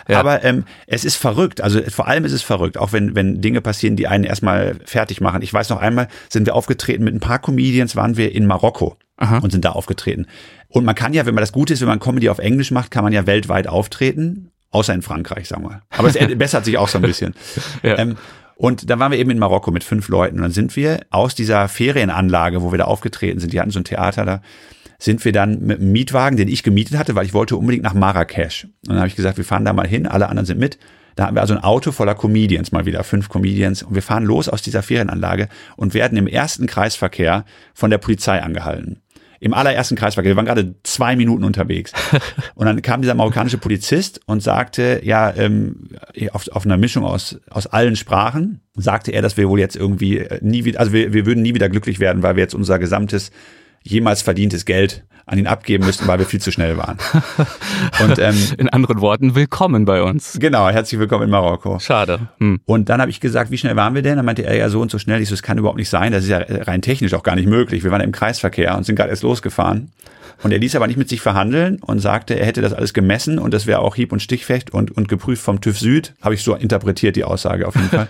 Ja. 0.09 0.19
Aber 0.19 0.43
ähm, 0.43 0.65
es 0.85 1.05
ist 1.05 1.15
verrückt. 1.15 1.61
Also 1.61 1.81
vor 1.83 2.09
allem 2.09 2.25
ist 2.25 2.33
es 2.33 2.41
verrückt, 2.41 2.77
auch 2.77 2.91
wenn, 2.91 3.15
wenn 3.15 3.39
Dinge 3.39 3.61
passieren, 3.61 3.95
die 3.95 4.07
einen 4.07 4.25
erstmal 4.25 4.75
fertig 4.83 5.21
machen. 5.21 5.41
Ich 5.41 5.53
weiß 5.53 5.69
noch 5.69 5.79
einmal, 5.79 6.09
sind 6.27 6.45
wir 6.45 6.55
aufgetreten 6.55 7.05
mit 7.05 7.15
ein 7.15 7.21
paar 7.21 7.39
Comedians, 7.39 7.95
waren 7.95 8.17
wir 8.17 8.35
in 8.35 8.45
Marokko. 8.45 8.97
Aha. 9.17 9.37
und 9.37 9.51
sind 9.51 9.63
da 9.63 9.73
aufgetreten. 9.73 10.25
Und 10.67 10.83
man 10.83 10.95
kann 10.95 11.13
ja, 11.13 11.27
wenn 11.27 11.35
man 11.35 11.43
das 11.43 11.51
Gute 11.51 11.73
ist, 11.73 11.81
wenn 11.81 11.87
man 11.87 11.99
Comedy 11.99 12.27
auf 12.27 12.39
Englisch 12.39 12.71
macht, 12.71 12.89
kann 12.89 13.03
man 13.03 13.13
ja 13.13 13.27
weltweit 13.27 13.67
auftreten. 13.67 14.49
Außer 14.71 14.93
in 14.95 15.03
Frankreich, 15.03 15.47
sagen 15.47 15.63
wir. 15.63 15.83
Aber 15.91 16.07
es 16.07 16.17
bessert 16.37 16.65
sich 16.65 16.77
auch 16.79 16.87
so 16.87 16.97
ein 16.97 17.03
bisschen. 17.03 17.35
ja. 17.83 17.99
ähm, 17.99 18.17
und 18.61 18.91
dann 18.91 18.99
waren 18.99 19.11
wir 19.11 19.17
eben 19.17 19.31
in 19.31 19.39
Marokko 19.39 19.71
mit 19.71 19.83
fünf 19.83 20.07
Leuten. 20.07 20.35
Und 20.35 20.43
dann 20.43 20.51
sind 20.51 20.75
wir 20.75 20.99
aus 21.09 21.33
dieser 21.33 21.67
Ferienanlage, 21.67 22.61
wo 22.61 22.71
wir 22.71 22.77
da 22.77 22.83
aufgetreten 22.83 23.39
sind, 23.39 23.53
die 23.53 23.59
hatten 23.59 23.71
so 23.71 23.79
ein 23.79 23.85
Theater 23.85 24.23
da, 24.23 24.41
sind 24.99 25.25
wir 25.25 25.31
dann 25.31 25.61
mit 25.61 25.79
einem 25.79 25.91
Mietwagen, 25.91 26.37
den 26.37 26.47
ich 26.47 26.61
gemietet 26.61 26.95
hatte, 26.95 27.15
weil 27.15 27.25
ich 27.25 27.33
wollte 27.33 27.55
unbedingt 27.55 27.83
nach 27.83 27.95
Marrakesch. 27.95 28.65
Und 28.65 28.89
dann 28.89 28.97
habe 28.97 29.07
ich 29.07 29.15
gesagt, 29.15 29.37
wir 29.37 29.45
fahren 29.45 29.65
da 29.65 29.73
mal 29.73 29.87
hin, 29.87 30.05
alle 30.05 30.29
anderen 30.29 30.45
sind 30.45 30.59
mit. 30.59 30.77
Da 31.15 31.25
haben 31.25 31.35
wir 31.35 31.41
also 31.41 31.55
ein 31.55 31.63
Auto 31.63 31.91
voller 31.91 32.13
Comedians, 32.13 32.71
mal 32.71 32.85
wieder 32.85 33.03
fünf 33.03 33.29
Comedians. 33.29 33.81
Und 33.81 33.95
wir 33.95 34.03
fahren 34.03 34.25
los 34.25 34.47
aus 34.47 34.61
dieser 34.61 34.83
Ferienanlage 34.83 35.49
und 35.75 35.95
werden 35.95 36.15
im 36.15 36.27
ersten 36.27 36.67
Kreisverkehr 36.67 37.45
von 37.73 37.89
der 37.89 37.97
Polizei 37.97 38.43
angehalten 38.43 39.01
im 39.41 39.55
allerersten 39.55 39.95
Kreisverkehr. 39.95 40.31
Wir 40.31 40.35
waren 40.37 40.45
gerade 40.45 40.75
zwei 40.83 41.15
Minuten 41.15 41.43
unterwegs. 41.43 41.91
Und 42.55 42.67
dann 42.67 42.81
kam 42.83 43.01
dieser 43.01 43.15
marokkanische 43.15 43.57
Polizist 43.57 44.21
und 44.27 44.41
sagte, 44.43 45.01
ja, 45.03 45.33
ähm, 45.35 45.89
auf, 46.31 46.47
auf 46.49 46.63
einer 46.63 46.77
Mischung 46.77 47.03
aus, 47.03 47.39
aus 47.49 47.65
allen 47.65 47.95
Sprachen, 47.95 48.61
sagte 48.75 49.11
er, 49.11 49.23
dass 49.23 49.37
wir 49.37 49.49
wohl 49.49 49.59
jetzt 49.59 49.75
irgendwie 49.75 50.19
äh, 50.19 50.37
nie 50.41 50.63
wieder, 50.63 50.79
also 50.79 50.93
wir, 50.93 51.11
wir 51.11 51.25
würden 51.25 51.41
nie 51.41 51.55
wieder 51.55 51.69
glücklich 51.69 51.99
werden, 51.99 52.21
weil 52.21 52.35
wir 52.35 52.43
jetzt 52.43 52.53
unser 52.53 52.77
gesamtes 52.77 53.31
jemals 53.83 54.21
verdientes 54.21 54.65
Geld 54.65 55.03
an 55.25 55.37
ihn 55.37 55.47
abgeben 55.47 55.85
müssten, 55.85 56.07
weil 56.07 56.19
wir 56.19 56.25
viel 56.25 56.41
zu 56.41 56.51
schnell 56.51 56.77
waren. 56.77 56.97
Und, 58.03 58.19
ähm, 58.19 58.35
in 58.57 58.69
anderen 58.69 59.01
Worten, 59.01 59.35
willkommen 59.35 59.85
bei 59.85 60.01
uns. 60.01 60.37
Genau, 60.39 60.67
herzlich 60.69 60.99
willkommen 60.99 61.25
in 61.25 61.29
Marokko. 61.29 61.79
Schade. 61.79 62.27
Hm. 62.39 62.59
Und 62.65 62.89
dann 62.89 62.99
habe 62.99 63.11
ich 63.11 63.19
gesagt, 63.19 63.51
wie 63.51 63.57
schnell 63.57 63.75
waren 63.75 63.95
wir 63.95 64.01
denn? 64.01 64.17
Dann 64.17 64.25
meinte 64.25 64.43
er 64.43 64.55
ja 64.55 64.69
so 64.69 64.81
und 64.81 64.91
so 64.91 64.97
schnell. 64.97 65.21
Ich 65.21 65.29
so, 65.29 65.35
das 65.35 65.43
kann 65.43 65.57
überhaupt 65.57 65.77
nicht 65.77 65.89
sein. 65.89 66.11
Das 66.11 66.23
ist 66.23 66.29
ja 66.29 66.39
rein 66.39 66.81
technisch 66.81 67.13
auch 67.13 67.23
gar 67.23 67.35
nicht 67.35 67.47
möglich. 67.47 67.83
Wir 67.83 67.91
waren 67.91 68.01
im 68.01 68.11
Kreisverkehr 68.11 68.75
und 68.75 68.85
sind 68.85 68.95
gerade 68.95 69.09
erst 69.09 69.23
losgefahren. 69.23 69.91
Und 70.43 70.51
er 70.51 70.57
ließ 70.57 70.75
aber 70.75 70.87
nicht 70.87 70.97
mit 70.97 71.07
sich 71.07 71.21
verhandeln 71.21 71.77
und 71.81 71.99
sagte, 71.99 72.37
er 72.39 72.45
hätte 72.45 72.61
das 72.61 72.73
alles 72.73 72.93
gemessen 72.93 73.37
und 73.37 73.53
das 73.53 73.67
wäre 73.67 73.79
auch 73.79 73.95
Hieb- 73.95 74.11
und 74.11 74.21
Stichfecht 74.21 74.71
und, 74.71 74.91
und 74.91 75.07
geprüft 75.07 75.43
vom 75.43 75.61
TÜV 75.61 75.77
Süd. 75.77 76.13
Habe 76.21 76.33
ich 76.33 76.43
so 76.43 76.55
interpretiert, 76.55 77.15
die 77.15 77.23
Aussage 77.23 77.67
auf 77.67 77.75
jeden 77.75 77.89
Fall. 77.89 78.07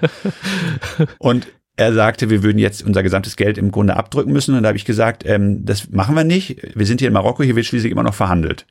und 1.18 1.48
er 1.78 1.94
sagte, 1.94 2.30
wir 2.30 2.44
würden 2.44 2.60
jetzt 2.60 2.84
unser 2.84 3.04
gesamtes 3.04 3.36
Geld 3.36 3.58
im 3.58 3.72
Grunde 3.72 3.96
abdrücken 3.96 4.34
müssen. 4.34 4.56
Und 4.56 4.64
da 4.64 4.68
habe 4.68 4.78
ich 4.78 4.86
gesagt, 4.86 5.26
ähm, 5.26 5.66
das 5.66 5.90
machen 5.90 6.16
wir 6.16 6.24
nicht. 6.24 6.76
Wir 6.76 6.86
sind 6.86 7.00
hier 7.00 7.08
in 7.08 7.14
Marokko, 7.14 7.44
hier 7.44 7.56
wird 7.56 7.66
schließlich 7.66 7.92
immer 7.92 8.04
noch 8.04 8.14
verhandelt. 8.14 8.66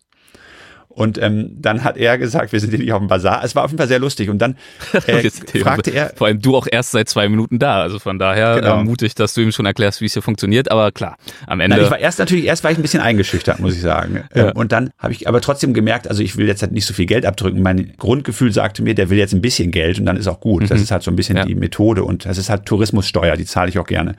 Und 0.92 1.22
ähm, 1.22 1.56
dann 1.60 1.84
hat 1.84 1.96
er 1.96 2.18
gesagt, 2.18 2.52
wir 2.52 2.58
sind 2.58 2.70
hier 2.70 2.80
nicht 2.80 2.92
auf 2.92 2.98
dem 2.98 3.06
Bazar. 3.06 3.44
Es 3.44 3.54
war 3.54 3.64
auf 3.64 3.70
jeden 3.70 3.78
Fall 3.78 3.86
sehr 3.86 4.00
lustig. 4.00 4.28
Und 4.28 4.38
dann 4.38 4.56
äh, 5.06 5.30
fragte 5.60 5.92
er. 5.92 6.12
Vor 6.16 6.26
allem 6.26 6.42
du 6.42 6.56
auch 6.56 6.66
erst 6.70 6.90
seit 6.90 7.08
zwei 7.08 7.28
Minuten 7.28 7.60
da. 7.60 7.80
Also 7.80 8.00
von 8.00 8.18
daher 8.18 8.56
genau. 8.56 8.80
äh, 8.80 8.84
mutig, 8.84 9.14
dass 9.14 9.32
du 9.34 9.40
ihm 9.40 9.52
schon 9.52 9.66
erklärst, 9.66 10.00
wie 10.00 10.06
es 10.06 10.14
hier 10.14 10.22
funktioniert. 10.22 10.68
Aber 10.70 10.90
klar, 10.90 11.16
am 11.46 11.60
Ende. 11.60 11.76
Nein, 11.76 11.84
ich 11.84 11.90
war 11.92 11.98
erst 11.98 12.18
natürlich, 12.18 12.44
erst 12.44 12.64
war 12.64 12.72
ich 12.72 12.78
ein 12.78 12.82
bisschen 12.82 13.00
eingeschüchtert, 13.00 13.60
muss 13.60 13.74
ich 13.74 13.80
sagen. 13.80 14.24
Ja. 14.34 14.48
Ähm, 14.48 14.52
und 14.56 14.72
dann 14.72 14.90
habe 14.98 15.12
ich 15.12 15.28
aber 15.28 15.40
trotzdem 15.40 15.74
gemerkt, 15.74 16.08
also 16.08 16.24
ich 16.24 16.36
will 16.36 16.48
jetzt 16.48 16.60
halt 16.60 16.72
nicht 16.72 16.86
so 16.86 16.92
viel 16.92 17.06
Geld 17.06 17.24
abdrücken. 17.24 17.62
Mein 17.62 17.92
Grundgefühl 17.96 18.52
sagte 18.52 18.82
mir, 18.82 18.96
der 18.96 19.10
will 19.10 19.18
jetzt 19.18 19.32
ein 19.32 19.40
bisschen 19.40 19.70
Geld 19.70 20.00
und 20.00 20.06
dann 20.06 20.16
ist 20.16 20.26
auch 20.26 20.40
gut. 20.40 20.64
Mhm. 20.64 20.68
Das 20.68 20.80
ist 20.80 20.90
halt 20.90 21.04
so 21.04 21.12
ein 21.12 21.16
bisschen 21.16 21.36
ja. 21.36 21.44
die 21.44 21.54
Methode 21.54 22.02
und 22.02 22.26
das 22.26 22.36
ist 22.36 22.50
halt 22.50 22.66
Tourismussteuer, 22.66 23.36
die 23.36 23.44
zahle 23.44 23.68
ich 23.68 23.78
auch 23.78 23.86
gerne. 23.86 24.16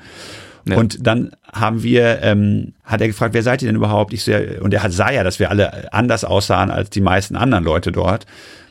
Ja. 0.65 0.77
Und 0.77 1.06
dann 1.06 1.32
haben 1.51 1.84
wir, 1.84 2.22
ähm, 2.22 2.74
hat 2.84 3.01
er 3.01 3.08
gefragt, 3.08 3.34
wer 3.34 3.44
seid 3.44 3.62
ihr 3.62 3.68
denn 3.68 3.75
überhaupt? 3.75 4.13
Ich 4.13 4.24
so, 4.24 4.32
und 4.62 4.74
er 4.74 4.91
sah 4.91 5.12
ja, 5.12 5.24
dass 5.24 5.39
wir 5.39 5.50
alle 5.50 5.94
anders 5.94 6.24
aussahen 6.24 6.72
als 6.72 6.89
die 6.89 7.01
meisten 7.01 7.36
anderen 7.36 7.63
Leute 7.63 7.91
dort. 7.91 8.25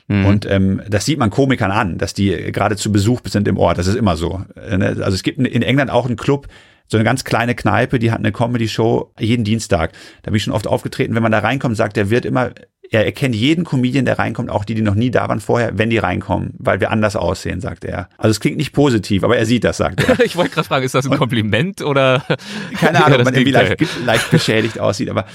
Mhm. 0.09 0.27
Und 0.27 0.51
ähm, 0.51 0.83
das 0.89 1.05
sieht 1.05 1.19
man 1.19 1.31
Komikern 1.31 1.71
an, 1.71 1.99
dass 1.99 2.15
die 2.15 2.31
gerade 2.53 2.77
zu 2.77 2.91
Besuch 2.93 3.21
sind 3.25 3.47
im 3.49 3.59
Ort. 3.59 3.79
Das 3.79 3.87
ist 3.87 3.97
immer 3.97 4.17
so. 4.17 4.43
Ne? 4.57 4.97
Also 5.01 5.13
es 5.13 5.23
gibt 5.23 5.39
in 5.39 5.63
England 5.63 5.91
auch 5.91 6.07
einen 6.07 6.17
Club, 6.17 6.49
so 6.89 6.97
eine 6.97 7.05
ganz 7.05 7.23
kleine 7.23 7.55
Kneipe, 7.55 8.01
die 8.01 8.11
hat 8.11 8.19
eine 8.19 8.33
Comedy-Show 8.33 9.13
jeden 9.21 9.45
Dienstag. 9.45 9.93
Da 10.23 10.31
bin 10.31 10.37
ich 10.37 10.43
schon 10.43 10.53
oft 10.53 10.67
aufgetreten. 10.67 11.15
Wenn 11.15 11.23
man 11.23 11.31
da 11.31 11.39
reinkommt, 11.39 11.77
sagt 11.77 11.97
der 11.97 12.11
Wirt 12.11 12.25
immer, 12.25 12.51
er 12.91 13.05
erkennt 13.05 13.37
jeden 13.37 13.65
Comedian, 13.65 14.05
der 14.05 14.19
reinkommt, 14.19 14.51
auch 14.51 14.65
die, 14.65 14.75
die 14.75 14.83
noch 14.83 14.97
nie 14.97 15.13
da 15.13 15.29
waren 15.29 15.39
vorher, 15.39 15.79
wenn 15.79 15.91
die 15.91 15.99
reinkommen, 15.99 16.55
weil 16.59 16.81
wir 16.81 16.91
anders 16.91 17.15
aussehen, 17.15 17.61
sagt 17.61 17.85
er. 17.85 18.09
Also 18.19 18.33
es 18.33 18.41
klingt 18.41 18.57
nicht 18.57 18.73
positiv, 18.73 19.23
aber 19.23 19.37
er 19.37 19.47
sieht 19.47 19.63
das, 19.63 19.77
sagt 19.77 20.03
er. 20.09 20.19
ich 20.25 20.35
wollte 20.37 20.51
gerade 20.51 20.67
fragen, 20.67 20.85
ist 20.85 20.95
das 20.95 21.07
ein 21.07 21.17
Kompliment 21.17 21.83
oder? 21.83 22.25
Keine 22.75 23.05
Ahnung, 23.05 23.23
man 23.23 23.35
irgendwie 23.35 23.53
leicht, 23.53 23.77
leicht 24.05 24.31
beschädigt 24.33 24.81
aussieht, 24.81 25.09
aber 25.09 25.27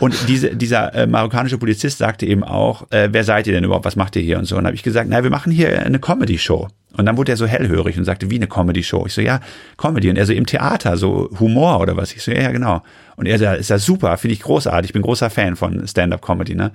und 0.00 0.16
diese, 0.26 0.56
dieser 0.56 0.94
äh, 0.94 1.06
marokkanische 1.06 1.58
Polizist 1.58 1.98
sagte 1.98 2.24
eben 2.24 2.42
auch, 2.42 2.90
äh, 2.90 3.10
wer 3.12 3.24
seid 3.24 3.46
ihr 3.46 3.52
denn 3.52 3.64
überhaupt, 3.64 3.84
was 3.84 3.96
macht 3.96 4.16
ihr 4.16 4.22
hier 4.22 4.38
und 4.38 4.46
so. 4.46 4.56
Und 4.56 4.64
habe 4.64 4.74
ich 4.74 4.82
gesagt, 4.82 5.08
na, 5.10 5.22
wir 5.22 5.30
machen 5.30 5.52
hier 5.52 5.84
eine 5.84 5.98
Comedy-Show. 5.98 6.68
Und 6.96 7.04
dann 7.04 7.18
wurde 7.18 7.32
er 7.32 7.36
so 7.36 7.46
hellhörig 7.46 7.98
und 7.98 8.04
sagte, 8.04 8.30
wie 8.30 8.36
eine 8.36 8.46
Comedy-Show. 8.46 9.04
Ich 9.06 9.12
so, 9.12 9.20
ja, 9.20 9.40
Comedy. 9.76 10.08
Und 10.08 10.16
er 10.16 10.24
so, 10.24 10.32
im 10.32 10.46
Theater, 10.46 10.96
so 10.96 11.28
Humor 11.38 11.80
oder 11.80 11.96
was? 11.96 12.14
Ich 12.14 12.22
so, 12.22 12.30
ja, 12.30 12.40
ja, 12.40 12.52
genau. 12.52 12.82
Und 13.16 13.26
er 13.26 13.38
so, 13.38 13.46
ist 13.46 13.70
ja 13.70 13.78
super, 13.78 14.16
finde 14.18 14.34
ich 14.34 14.40
großartig. 14.40 14.90
Ich 14.90 14.92
bin 14.92 15.02
großer 15.02 15.30
Fan 15.30 15.56
von 15.56 15.86
Stand-Up-Comedy, 15.86 16.54
ne? 16.54 16.70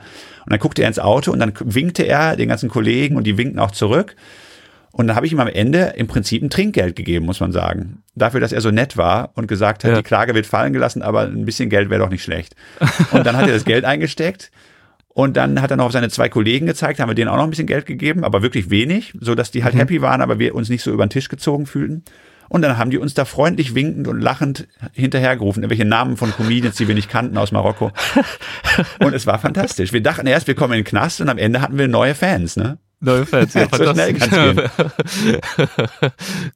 Und 0.45 0.51
dann 0.51 0.59
guckte 0.59 0.81
er 0.81 0.87
ins 0.87 0.99
Auto 0.99 1.31
und 1.31 1.39
dann 1.39 1.53
winkte 1.59 2.03
er 2.03 2.35
den 2.35 2.49
ganzen 2.49 2.69
Kollegen 2.69 3.15
und 3.15 3.25
die 3.25 3.37
winkten 3.37 3.59
auch 3.59 3.71
zurück. 3.71 4.15
Und 4.91 5.07
dann 5.07 5.15
habe 5.15 5.25
ich 5.25 5.31
ihm 5.31 5.39
am 5.39 5.47
Ende 5.47 5.93
im 5.95 6.07
Prinzip 6.07 6.43
ein 6.43 6.49
Trinkgeld 6.49 6.95
gegeben, 6.95 7.25
muss 7.25 7.39
man 7.39 7.51
sagen. 7.51 8.03
Dafür, 8.15 8.41
dass 8.41 8.51
er 8.51 8.59
so 8.59 8.71
nett 8.71 8.97
war 8.97 9.31
und 9.35 9.47
gesagt 9.47 9.83
hat, 9.83 9.91
ja. 9.91 9.97
die 9.97 10.03
Klage 10.03 10.33
wird 10.33 10.45
fallen 10.45 10.73
gelassen, 10.73 11.01
aber 11.01 11.21
ein 11.21 11.45
bisschen 11.45 11.69
Geld 11.69 11.89
wäre 11.89 12.01
doch 12.01 12.09
nicht 12.09 12.23
schlecht. 12.23 12.55
Und 13.11 13.25
dann 13.25 13.37
hat 13.37 13.47
er 13.47 13.53
das 13.53 13.63
Geld 13.63 13.85
eingesteckt 13.85 14.51
und 15.13 15.37
dann 15.37 15.61
hat 15.61 15.71
er 15.71 15.77
noch 15.77 15.85
auf 15.85 15.91
seine 15.91 16.09
zwei 16.09 16.27
Kollegen 16.27 16.65
gezeigt, 16.65 16.99
haben 16.99 17.09
wir 17.09 17.15
denen 17.15 17.29
auch 17.29 17.37
noch 17.37 17.43
ein 17.43 17.49
bisschen 17.49 17.67
Geld 17.67 17.85
gegeben, 17.85 18.23
aber 18.23 18.41
wirklich 18.41 18.69
wenig, 18.69 19.13
so 19.19 19.35
dass 19.35 19.51
die 19.51 19.63
halt 19.63 19.75
mhm. 19.75 19.79
happy 19.79 20.01
waren, 20.01 20.21
aber 20.21 20.39
wir 20.39 20.55
uns 20.55 20.69
nicht 20.69 20.83
so 20.83 20.91
über 20.91 21.05
den 21.05 21.09
Tisch 21.09 21.29
gezogen 21.29 21.65
fühlten. 21.65 22.03
Und 22.51 22.63
dann 22.63 22.77
haben 22.77 22.91
die 22.91 22.97
uns 22.97 23.13
da 23.13 23.23
freundlich 23.23 23.75
winkend 23.75 24.09
und 24.09 24.19
lachend 24.19 24.67
hinterhergerufen, 24.91 25.63
irgendwelche 25.63 25.85
Namen 25.85 26.17
von 26.17 26.33
Comedians, 26.33 26.75
die 26.75 26.85
wir 26.85 26.95
nicht 26.95 27.07
kannten 27.07 27.37
aus 27.37 27.53
Marokko. 27.53 27.93
Und 28.99 29.13
es 29.13 29.25
war 29.25 29.39
fantastisch. 29.39 29.93
Wir 29.93 30.03
dachten 30.03 30.27
erst, 30.27 30.47
wir 30.47 30.55
kommen 30.55 30.73
in 30.73 30.79
den 30.79 30.83
Knast 30.83 31.21
und 31.21 31.29
am 31.29 31.37
Ende 31.37 31.61
hatten 31.61 31.77
wir 31.77 31.87
neue 31.87 32.13
Fans, 32.13 32.57
ne? 32.57 32.77
Neue 32.99 33.25
Fans, 33.25 33.53
ja, 33.53 33.69
so 33.71 33.77
fantastisch. 33.77 34.69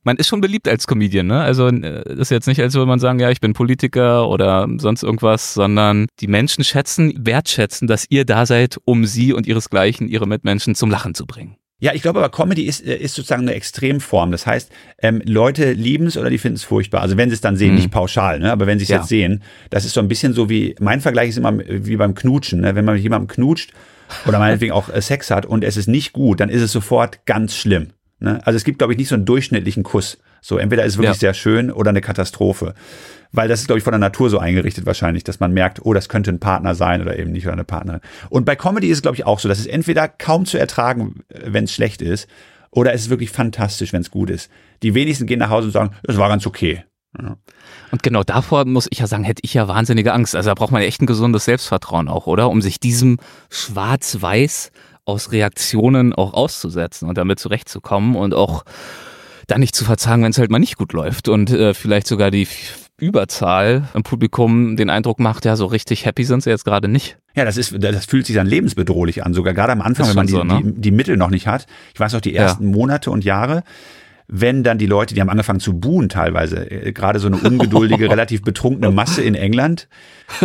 man 0.03 0.17
ist 0.17 0.27
schon 0.27 0.41
beliebt 0.41 0.67
als 0.67 0.85
Comedian, 0.85 1.27
ne? 1.27 1.39
Also 1.39 1.69
äh, 1.69 2.03
ist 2.19 2.29
jetzt 2.29 2.47
nicht, 2.47 2.59
als 2.61 2.73
würde 2.73 2.87
man 2.87 2.99
sagen, 2.99 3.19
ja, 3.19 3.29
ich 3.29 3.39
bin 3.39 3.53
Politiker 3.53 4.27
oder 4.27 4.67
sonst 4.79 5.01
irgendwas, 5.01 5.53
sondern 5.53 6.07
die 6.19 6.27
Menschen 6.27 6.65
schätzen, 6.65 7.13
wertschätzen, 7.25 7.87
dass 7.87 8.05
ihr 8.09 8.25
da 8.25 8.45
seid, 8.45 8.77
um 8.83 9.05
sie 9.05 9.31
und 9.31 9.47
ihresgleichen, 9.47 10.09
ihre 10.09 10.27
Mitmenschen 10.27 10.75
zum 10.75 10.91
Lachen 10.91 11.15
zu 11.15 11.25
bringen. 11.25 11.55
Ja, 11.79 11.93
ich 11.93 12.01
glaube 12.01 12.19
aber 12.19 12.29
Comedy 12.29 12.63
ist, 12.63 12.85
äh, 12.85 12.95
ist 12.95 13.15
sozusagen 13.15 13.43
eine 13.43 13.53
Extremform. 13.53 14.31
Das 14.31 14.45
heißt, 14.45 14.71
ähm, 15.01 15.21
Leute 15.25 15.73
lieben 15.73 16.07
es 16.07 16.17
oder 16.17 16.29
die 16.29 16.37
finden 16.37 16.55
es 16.55 16.63
furchtbar. 16.63 17.01
Also 17.01 17.17
wenn 17.17 17.29
sie 17.29 17.35
es 17.35 17.41
dann 17.41 17.57
sehen, 17.57 17.71
mhm. 17.71 17.75
nicht 17.75 17.91
pauschal, 17.91 18.39
ne? 18.39 18.51
aber 18.51 18.65
wenn 18.65 18.79
sie 18.79 18.83
es 18.83 18.89
ja. 18.89 18.97
jetzt 18.97 19.09
sehen, 19.09 19.43
das 19.69 19.83
ist 19.83 19.93
so 19.93 19.99
ein 19.99 20.07
bisschen 20.07 20.33
so 20.33 20.49
wie, 20.49 20.75
mein 20.79 21.01
Vergleich 21.01 21.29
ist 21.29 21.37
immer 21.37 21.57
wie 21.67 21.97
beim 21.97 22.15
Knutschen. 22.15 22.61
Ne? 22.61 22.75
Wenn 22.75 22.85
man 22.85 22.95
mit 22.95 23.03
jemandem 23.03 23.27
knutscht 23.27 23.73
oder 24.25 24.39
meinetwegen 24.39 24.71
auch 24.71 24.89
äh, 24.89 25.01
Sex 25.01 25.31
hat 25.31 25.45
und 25.45 25.63
es 25.63 25.75
ist 25.75 25.87
nicht 25.87 26.13
gut, 26.13 26.39
dann 26.39 26.49
ist 26.49 26.61
es 26.61 26.71
sofort 26.71 27.25
ganz 27.25 27.55
schlimm. 27.55 27.89
Ne? 28.19 28.39
Also 28.45 28.55
es 28.55 28.63
gibt, 28.63 28.77
glaube 28.77 28.93
ich, 28.93 28.97
nicht 28.97 29.09
so 29.09 29.15
einen 29.15 29.25
durchschnittlichen 29.25 29.83
Kuss. 29.83 30.17
So, 30.41 30.57
entweder 30.57 30.85
ist 30.85 30.93
es 30.93 30.97
wirklich 30.97 31.15
ja. 31.15 31.19
sehr 31.19 31.33
schön 31.33 31.71
oder 31.71 31.89
eine 31.89 32.01
Katastrophe. 32.01 32.75
Weil 33.35 33.47
das 33.47 33.61
ist, 33.61 33.67
glaube 33.67 33.77
ich, 33.77 33.83
von 33.83 33.91
der 33.91 33.99
Natur 33.99 34.29
so 34.29 34.39
eingerichtet 34.39 34.85
wahrscheinlich, 34.85 35.23
dass 35.23 35.39
man 35.39 35.53
merkt, 35.53 35.85
oh, 35.85 35.93
das 35.93 36.09
könnte 36.09 36.31
ein 36.31 36.39
Partner 36.39 36.75
sein 36.75 37.01
oder 37.01 37.17
eben 37.19 37.31
nicht 37.31 37.45
oder 37.45 37.53
eine 37.53 37.63
Partnerin. 37.63 38.01
Und 38.29 38.45
bei 38.45 38.55
Comedy 38.55 38.87
ist 38.87 38.97
es, 38.97 39.01
glaube 39.01 39.17
ich, 39.17 39.25
auch 39.25 39.39
so. 39.39 39.47
Das 39.47 39.59
ist 39.59 39.67
entweder 39.67 40.07
kaum 40.07 40.45
zu 40.45 40.57
ertragen, 40.57 41.21
wenn 41.29 41.65
es 41.65 41.73
schlecht 41.73 42.01
ist, 42.01 42.27
oder 42.71 42.93
es 42.93 43.03
ist 43.03 43.09
wirklich 43.09 43.29
fantastisch, 43.29 43.93
wenn 43.93 44.01
es 44.01 44.11
gut 44.11 44.29
ist. 44.29 44.49
Die 44.83 44.93
wenigsten 44.93 45.27
gehen 45.27 45.39
nach 45.39 45.49
Hause 45.49 45.67
und 45.67 45.71
sagen, 45.71 45.91
das 46.03 46.17
war 46.17 46.27
ganz 46.29 46.45
okay. 46.45 46.83
Und 47.91 48.03
genau 48.03 48.23
davor 48.23 48.65
muss 48.65 48.87
ich 48.91 48.99
ja 48.99 49.07
sagen, 49.07 49.23
hätte 49.23 49.41
ich 49.43 49.53
ja 49.53 49.67
wahnsinnige 49.67 50.11
Angst. 50.11 50.35
Also 50.35 50.49
da 50.49 50.53
braucht 50.53 50.71
man 50.71 50.81
echt 50.81 51.01
ein 51.01 51.05
gesundes 51.05 51.45
Selbstvertrauen 51.45 52.09
auch, 52.09 52.27
oder? 52.27 52.49
Um 52.49 52.61
sich 52.61 52.79
diesem 52.79 53.17
Schwarz-Weiß 53.49 54.71
aus 55.05 55.31
Reaktionen 55.31 56.13
auch 56.13 56.33
auszusetzen 56.33 57.07
und 57.07 57.17
damit 57.17 57.39
zurechtzukommen 57.39 58.15
und 58.15 58.33
auch 58.33 58.65
dann 59.47 59.59
nicht 59.59 59.75
zu 59.75 59.85
verzagen, 59.85 60.23
wenn 60.23 60.31
es 60.31 60.39
halt 60.39 60.49
mal 60.49 60.59
nicht 60.59 60.77
gut 60.77 60.93
läuft 60.93 61.29
und 61.29 61.51
äh, 61.51 61.73
vielleicht 61.73 62.07
sogar 62.07 62.31
die 62.31 62.47
Überzahl 62.97 63.89
im 63.93 64.03
Publikum 64.03 64.77
den 64.77 64.89
Eindruck 64.89 65.19
macht, 65.19 65.45
ja, 65.45 65.55
so 65.55 65.65
richtig 65.65 66.05
happy 66.05 66.23
sind 66.23 66.43
sie 66.43 66.49
jetzt 66.49 66.63
gerade 66.63 66.87
nicht. 66.87 67.17
Ja, 67.35 67.43
das 67.43 67.57
ist, 67.57 67.75
das 67.77 68.05
fühlt 68.05 68.25
sich 68.25 68.35
dann 68.35 68.47
lebensbedrohlich 68.47 69.25
an, 69.25 69.33
sogar 69.33 69.53
gerade 69.53 69.73
am 69.73 69.81
Anfang, 69.81 70.07
wenn 70.07 70.15
man 70.15 70.27
die, 70.27 70.33
so, 70.33 70.43
ne? 70.43 70.61
die, 70.63 70.81
die, 70.81 70.91
Mittel 70.91 71.17
noch 71.17 71.29
nicht 71.29 71.47
hat. 71.47 71.65
Ich 71.93 71.99
weiß 71.99 72.15
auch 72.15 72.21
die 72.21 72.35
ersten 72.35 72.69
ja. 72.69 72.71
Monate 72.71 73.11
und 73.11 73.25
Jahre, 73.25 73.63
wenn 74.27 74.63
dann 74.63 74.77
die 74.77 74.85
Leute, 74.85 75.13
die 75.13 75.21
haben 75.21 75.29
angefangen 75.29 75.59
zu 75.59 75.77
buhen 75.77 76.07
teilweise, 76.07 76.71
äh, 76.71 76.93
gerade 76.93 77.19
so 77.19 77.27
eine 77.27 77.37
ungeduldige, 77.37 78.09
relativ 78.09 78.41
betrunkene 78.41 78.91
Masse 78.91 79.21
in 79.21 79.35
England. 79.35 79.89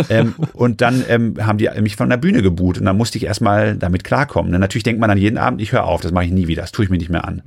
Ähm, 0.09 0.35
und 0.53 0.81
dann 0.81 1.03
ähm, 1.07 1.35
haben 1.39 1.57
die 1.57 1.69
mich 1.81 1.95
von 1.95 2.09
der 2.09 2.17
Bühne 2.17 2.41
gebuht 2.41 2.77
und 2.77 2.85
dann 2.85 2.97
musste 2.97 3.17
ich 3.17 3.25
erstmal 3.25 3.75
damit 3.77 4.03
klarkommen. 4.03 4.51
natürlich 4.51 4.83
denkt 4.83 4.99
man 4.99 5.07
dann 5.07 5.17
jeden 5.17 5.37
Abend, 5.37 5.61
ich 5.61 5.71
höre 5.71 5.85
auf, 5.85 6.01
das 6.01 6.11
mache 6.11 6.25
ich 6.25 6.31
nie 6.31 6.47
wieder, 6.47 6.61
das 6.61 6.71
tue 6.73 6.83
ich 6.83 6.91
mir 6.91 6.97
nicht 6.97 7.09
mehr 7.09 7.25
an. 7.25 7.43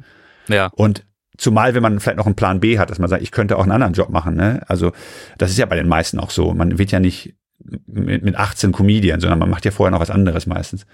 Ja. 0.49 0.71
Und 0.75 1.05
Zumal, 1.37 1.75
wenn 1.75 1.83
man 1.83 1.99
vielleicht 2.01 2.19
noch 2.19 2.27
einen 2.27 2.37
Plan 2.37 2.61
B 2.61 2.79
hat, 2.79 2.91
dass 2.91 2.99
man 2.99 3.09
sagt, 3.09 3.23
ich 3.23 3.33
könnte 3.33 3.57
auch 3.57 3.63
einen 3.63 3.73
anderen 3.73 3.93
Job 3.93 4.11
machen. 4.11 4.37
Ne? 4.37 4.63
Also 4.69 4.93
das 5.39 5.51
ist 5.51 5.59
ja 5.59 5.67
bei 5.67 5.77
den 5.77 5.89
meisten 5.89 6.21
auch 6.21 6.31
so. 6.31 6.55
Man 6.55 6.79
wird 6.79 6.93
ja 6.93 7.01
nicht 7.01 7.35
mit, 7.87 8.23
mit 8.23 8.37
18 8.37 8.73
Comedian, 8.73 9.21
sondern 9.21 9.39
man 9.39 9.51
macht 9.51 9.65
ja 9.65 9.71
vorher 9.71 9.91
noch 9.91 10.01
was 10.01 10.11
anderes 10.11 10.47
meistens. 10.47 10.87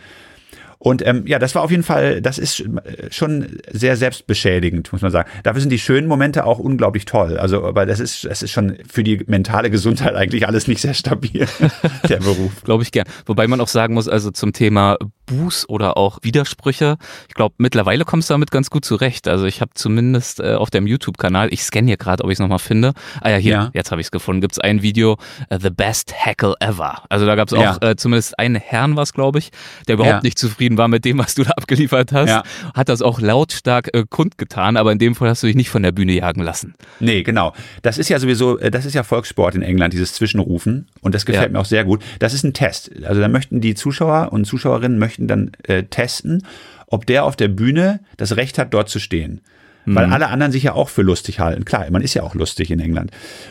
Und 0.82 1.06
ähm, 1.06 1.26
ja, 1.26 1.38
das 1.38 1.54
war 1.54 1.62
auf 1.62 1.70
jeden 1.70 1.82
Fall, 1.82 2.22
das 2.22 2.38
ist 2.38 2.64
schon 3.10 3.58
sehr 3.70 3.96
selbstbeschädigend, 3.96 4.90
muss 4.92 5.02
man 5.02 5.10
sagen. 5.10 5.28
Dafür 5.42 5.60
sind 5.60 5.68
die 5.68 5.78
schönen 5.78 6.08
Momente 6.08 6.46
auch 6.46 6.58
unglaublich 6.58 7.04
toll. 7.04 7.36
Also, 7.36 7.66
aber 7.66 7.84
das 7.84 8.00
ist, 8.00 8.24
das 8.24 8.42
ist 8.42 8.50
schon 8.50 8.78
für 8.90 9.04
die 9.04 9.22
mentale 9.26 9.68
Gesundheit 9.68 10.14
eigentlich 10.14 10.46
alles 10.46 10.68
nicht 10.68 10.80
sehr 10.80 10.94
stabil, 10.94 11.46
der 12.08 12.16
Beruf. 12.16 12.62
Glaube 12.64 12.82
ich 12.82 12.92
gern. 12.92 13.06
Wobei 13.26 13.46
man 13.46 13.60
auch 13.60 13.68
sagen 13.68 13.92
muss, 13.92 14.08
also 14.08 14.30
zum 14.30 14.54
Thema 14.54 14.96
Buß 15.26 15.68
oder 15.68 15.98
auch 15.98 16.18
Widersprüche, 16.22 16.96
ich 17.28 17.34
glaube, 17.34 17.54
mittlerweile 17.58 18.06
kommst 18.06 18.30
du 18.30 18.34
damit 18.34 18.50
ganz 18.50 18.70
gut 18.70 18.86
zurecht. 18.86 19.28
Also 19.28 19.44
ich 19.44 19.60
habe 19.60 19.72
zumindest 19.74 20.40
äh, 20.40 20.54
auf 20.54 20.70
dem 20.70 20.86
YouTube-Kanal, 20.86 21.52
ich 21.52 21.62
scanne 21.62 21.88
hier 21.88 21.98
gerade, 21.98 22.24
ob 22.24 22.30
ich 22.30 22.36
es 22.36 22.40
nochmal 22.40 22.58
finde. 22.58 22.94
Ah 23.20 23.28
ja, 23.28 23.36
hier, 23.36 23.52
ja. 23.52 23.70
jetzt 23.74 23.90
habe 23.90 24.00
ich 24.00 24.06
es 24.06 24.10
gefunden, 24.10 24.40
gibt 24.40 24.54
es 24.54 24.58
ein 24.58 24.80
Video, 24.80 25.18
uh, 25.52 25.58
The 25.60 25.70
Best 25.70 26.14
Heckle 26.16 26.54
Ever. 26.60 27.02
Also 27.10 27.26
da 27.26 27.34
gab 27.34 27.48
es 27.48 27.54
auch 27.54 27.82
ja. 27.82 27.90
äh, 27.90 27.96
zumindest 27.96 28.38
einen 28.38 28.56
Herrn, 28.56 28.96
was 28.96 29.12
glaube 29.12 29.40
ich, 29.40 29.50
der 29.86 29.96
überhaupt 29.96 30.14
ja. 30.14 30.20
nicht 30.22 30.38
zufrieden 30.38 30.69
zufrieden 30.70 30.78
war 30.78 30.88
mit 30.88 31.04
dem, 31.04 31.18
was 31.18 31.34
du 31.34 31.44
da 31.44 31.50
abgeliefert 31.50 32.12
hast, 32.12 32.28
ja. 32.28 32.42
hat 32.74 32.88
das 32.88 33.02
auch 33.02 33.20
lautstark 33.20 33.90
äh, 33.94 34.04
kundgetan, 34.08 34.76
aber 34.76 34.92
in 34.92 34.98
dem 34.98 35.14
Fall 35.14 35.28
hast 35.28 35.42
du 35.42 35.46
dich 35.46 35.56
nicht 35.56 35.70
von 35.70 35.82
der 35.82 35.92
Bühne 35.92 36.12
jagen 36.12 36.42
lassen. 36.42 36.74
Nee, 37.00 37.22
genau. 37.22 37.52
Das 37.82 37.98
ist 37.98 38.08
ja 38.08 38.18
sowieso, 38.18 38.58
äh, 38.58 38.70
das 38.70 38.86
ist 38.86 38.94
ja 38.94 39.02
Volkssport 39.02 39.54
in 39.54 39.62
England, 39.62 39.92
dieses 39.92 40.14
Zwischenrufen 40.14 40.86
und 41.00 41.14
das 41.14 41.26
gefällt 41.26 41.46
ja. 41.46 41.52
mir 41.52 41.58
auch 41.58 41.66
sehr 41.66 41.84
gut. 41.84 42.02
Das 42.18 42.34
ist 42.34 42.44
ein 42.44 42.52
Test. 42.52 42.90
Also 43.04 43.20
da 43.20 43.28
möchten 43.28 43.60
die 43.60 43.74
Zuschauer 43.74 44.32
und 44.32 44.44
Zuschauerinnen 44.44 44.98
möchten 44.98 45.26
dann 45.26 45.52
äh, 45.64 45.84
testen, 45.84 46.44
ob 46.86 47.06
der 47.06 47.24
auf 47.24 47.36
der 47.36 47.48
Bühne 47.48 48.00
das 48.16 48.36
Recht 48.36 48.58
hat, 48.58 48.72
dort 48.74 48.88
zu 48.88 48.98
stehen 48.98 49.40
weil 49.86 50.06
mhm. 50.06 50.12
alle 50.12 50.28
anderen 50.28 50.52
sich 50.52 50.62
ja 50.62 50.74
auch 50.74 50.88
für 50.88 51.02
lustig 51.02 51.40
halten. 51.40 51.64
Klar, 51.64 51.86
man 51.90 52.02
ist 52.02 52.14
ja 52.14 52.22
auch 52.22 52.34
lustig 52.34 52.70
in 52.70 52.80
England. 52.80 53.10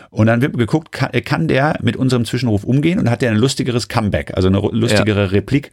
Und 0.09 0.27
dann 0.27 0.41
wird 0.41 0.57
geguckt, 0.57 0.91
kann, 0.91 1.11
kann 1.25 1.47
der 1.47 1.77
mit 1.81 1.95
unserem 1.95 2.25
Zwischenruf 2.25 2.63
umgehen 2.63 2.99
und 2.99 3.09
hat 3.09 3.21
der 3.21 3.31
ein 3.31 3.37
lustigeres 3.37 3.87
Comeback, 3.87 4.35
also 4.35 4.47
eine 4.47 4.59
lustigere 4.59 5.21
ja. 5.21 5.27
Replik. 5.27 5.71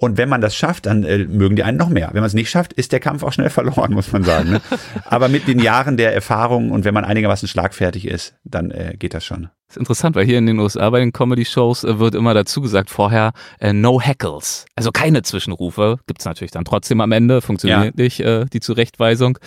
Und 0.00 0.16
wenn 0.16 0.30
man 0.30 0.40
das 0.40 0.56
schafft, 0.56 0.86
dann 0.86 1.04
äh, 1.04 1.18
mögen 1.18 1.56
die 1.56 1.62
einen 1.62 1.76
noch 1.76 1.90
mehr. 1.90 2.08
Wenn 2.12 2.22
man 2.22 2.28
es 2.28 2.32
nicht 2.32 2.48
schafft, 2.48 2.72
ist 2.72 2.90
der 2.90 3.00
Kampf 3.00 3.22
auch 3.22 3.34
schnell 3.34 3.50
verloren, 3.50 3.92
muss 3.94 4.10
man 4.10 4.24
sagen. 4.24 4.52
Ne? 4.52 4.60
Aber 5.04 5.28
mit 5.28 5.46
den 5.46 5.58
Jahren 5.58 5.98
der 5.98 6.14
Erfahrung 6.14 6.70
und 6.70 6.86
wenn 6.86 6.94
man 6.94 7.04
einigermaßen 7.04 7.46
schlagfertig 7.46 8.08
ist, 8.08 8.34
dann 8.42 8.70
äh, 8.70 8.94
geht 8.98 9.12
das 9.12 9.26
schon. 9.26 9.50
Das 9.68 9.76
ist 9.76 9.80
interessant, 9.80 10.16
weil 10.16 10.24
hier 10.24 10.38
in 10.38 10.46
den 10.46 10.58
USA 10.58 10.88
bei 10.88 11.00
den 11.00 11.12
Comedy-Shows 11.12 11.84
äh, 11.84 11.98
wird 11.98 12.14
immer 12.14 12.32
dazu 12.32 12.62
gesagt 12.62 12.88
vorher 12.88 13.32
äh, 13.60 13.74
no 13.74 14.00
heckles. 14.00 14.64
Also 14.74 14.90
keine 14.90 15.20
Zwischenrufe. 15.20 15.98
Gibt's 16.06 16.24
natürlich 16.24 16.50
dann 16.50 16.64
trotzdem 16.64 17.02
am 17.02 17.12
Ende, 17.12 17.42
funktioniert 17.42 17.94
ja. 17.98 18.02
nicht 18.02 18.20
äh, 18.20 18.46
die 18.46 18.60
Zurechtweisung. 18.60 19.38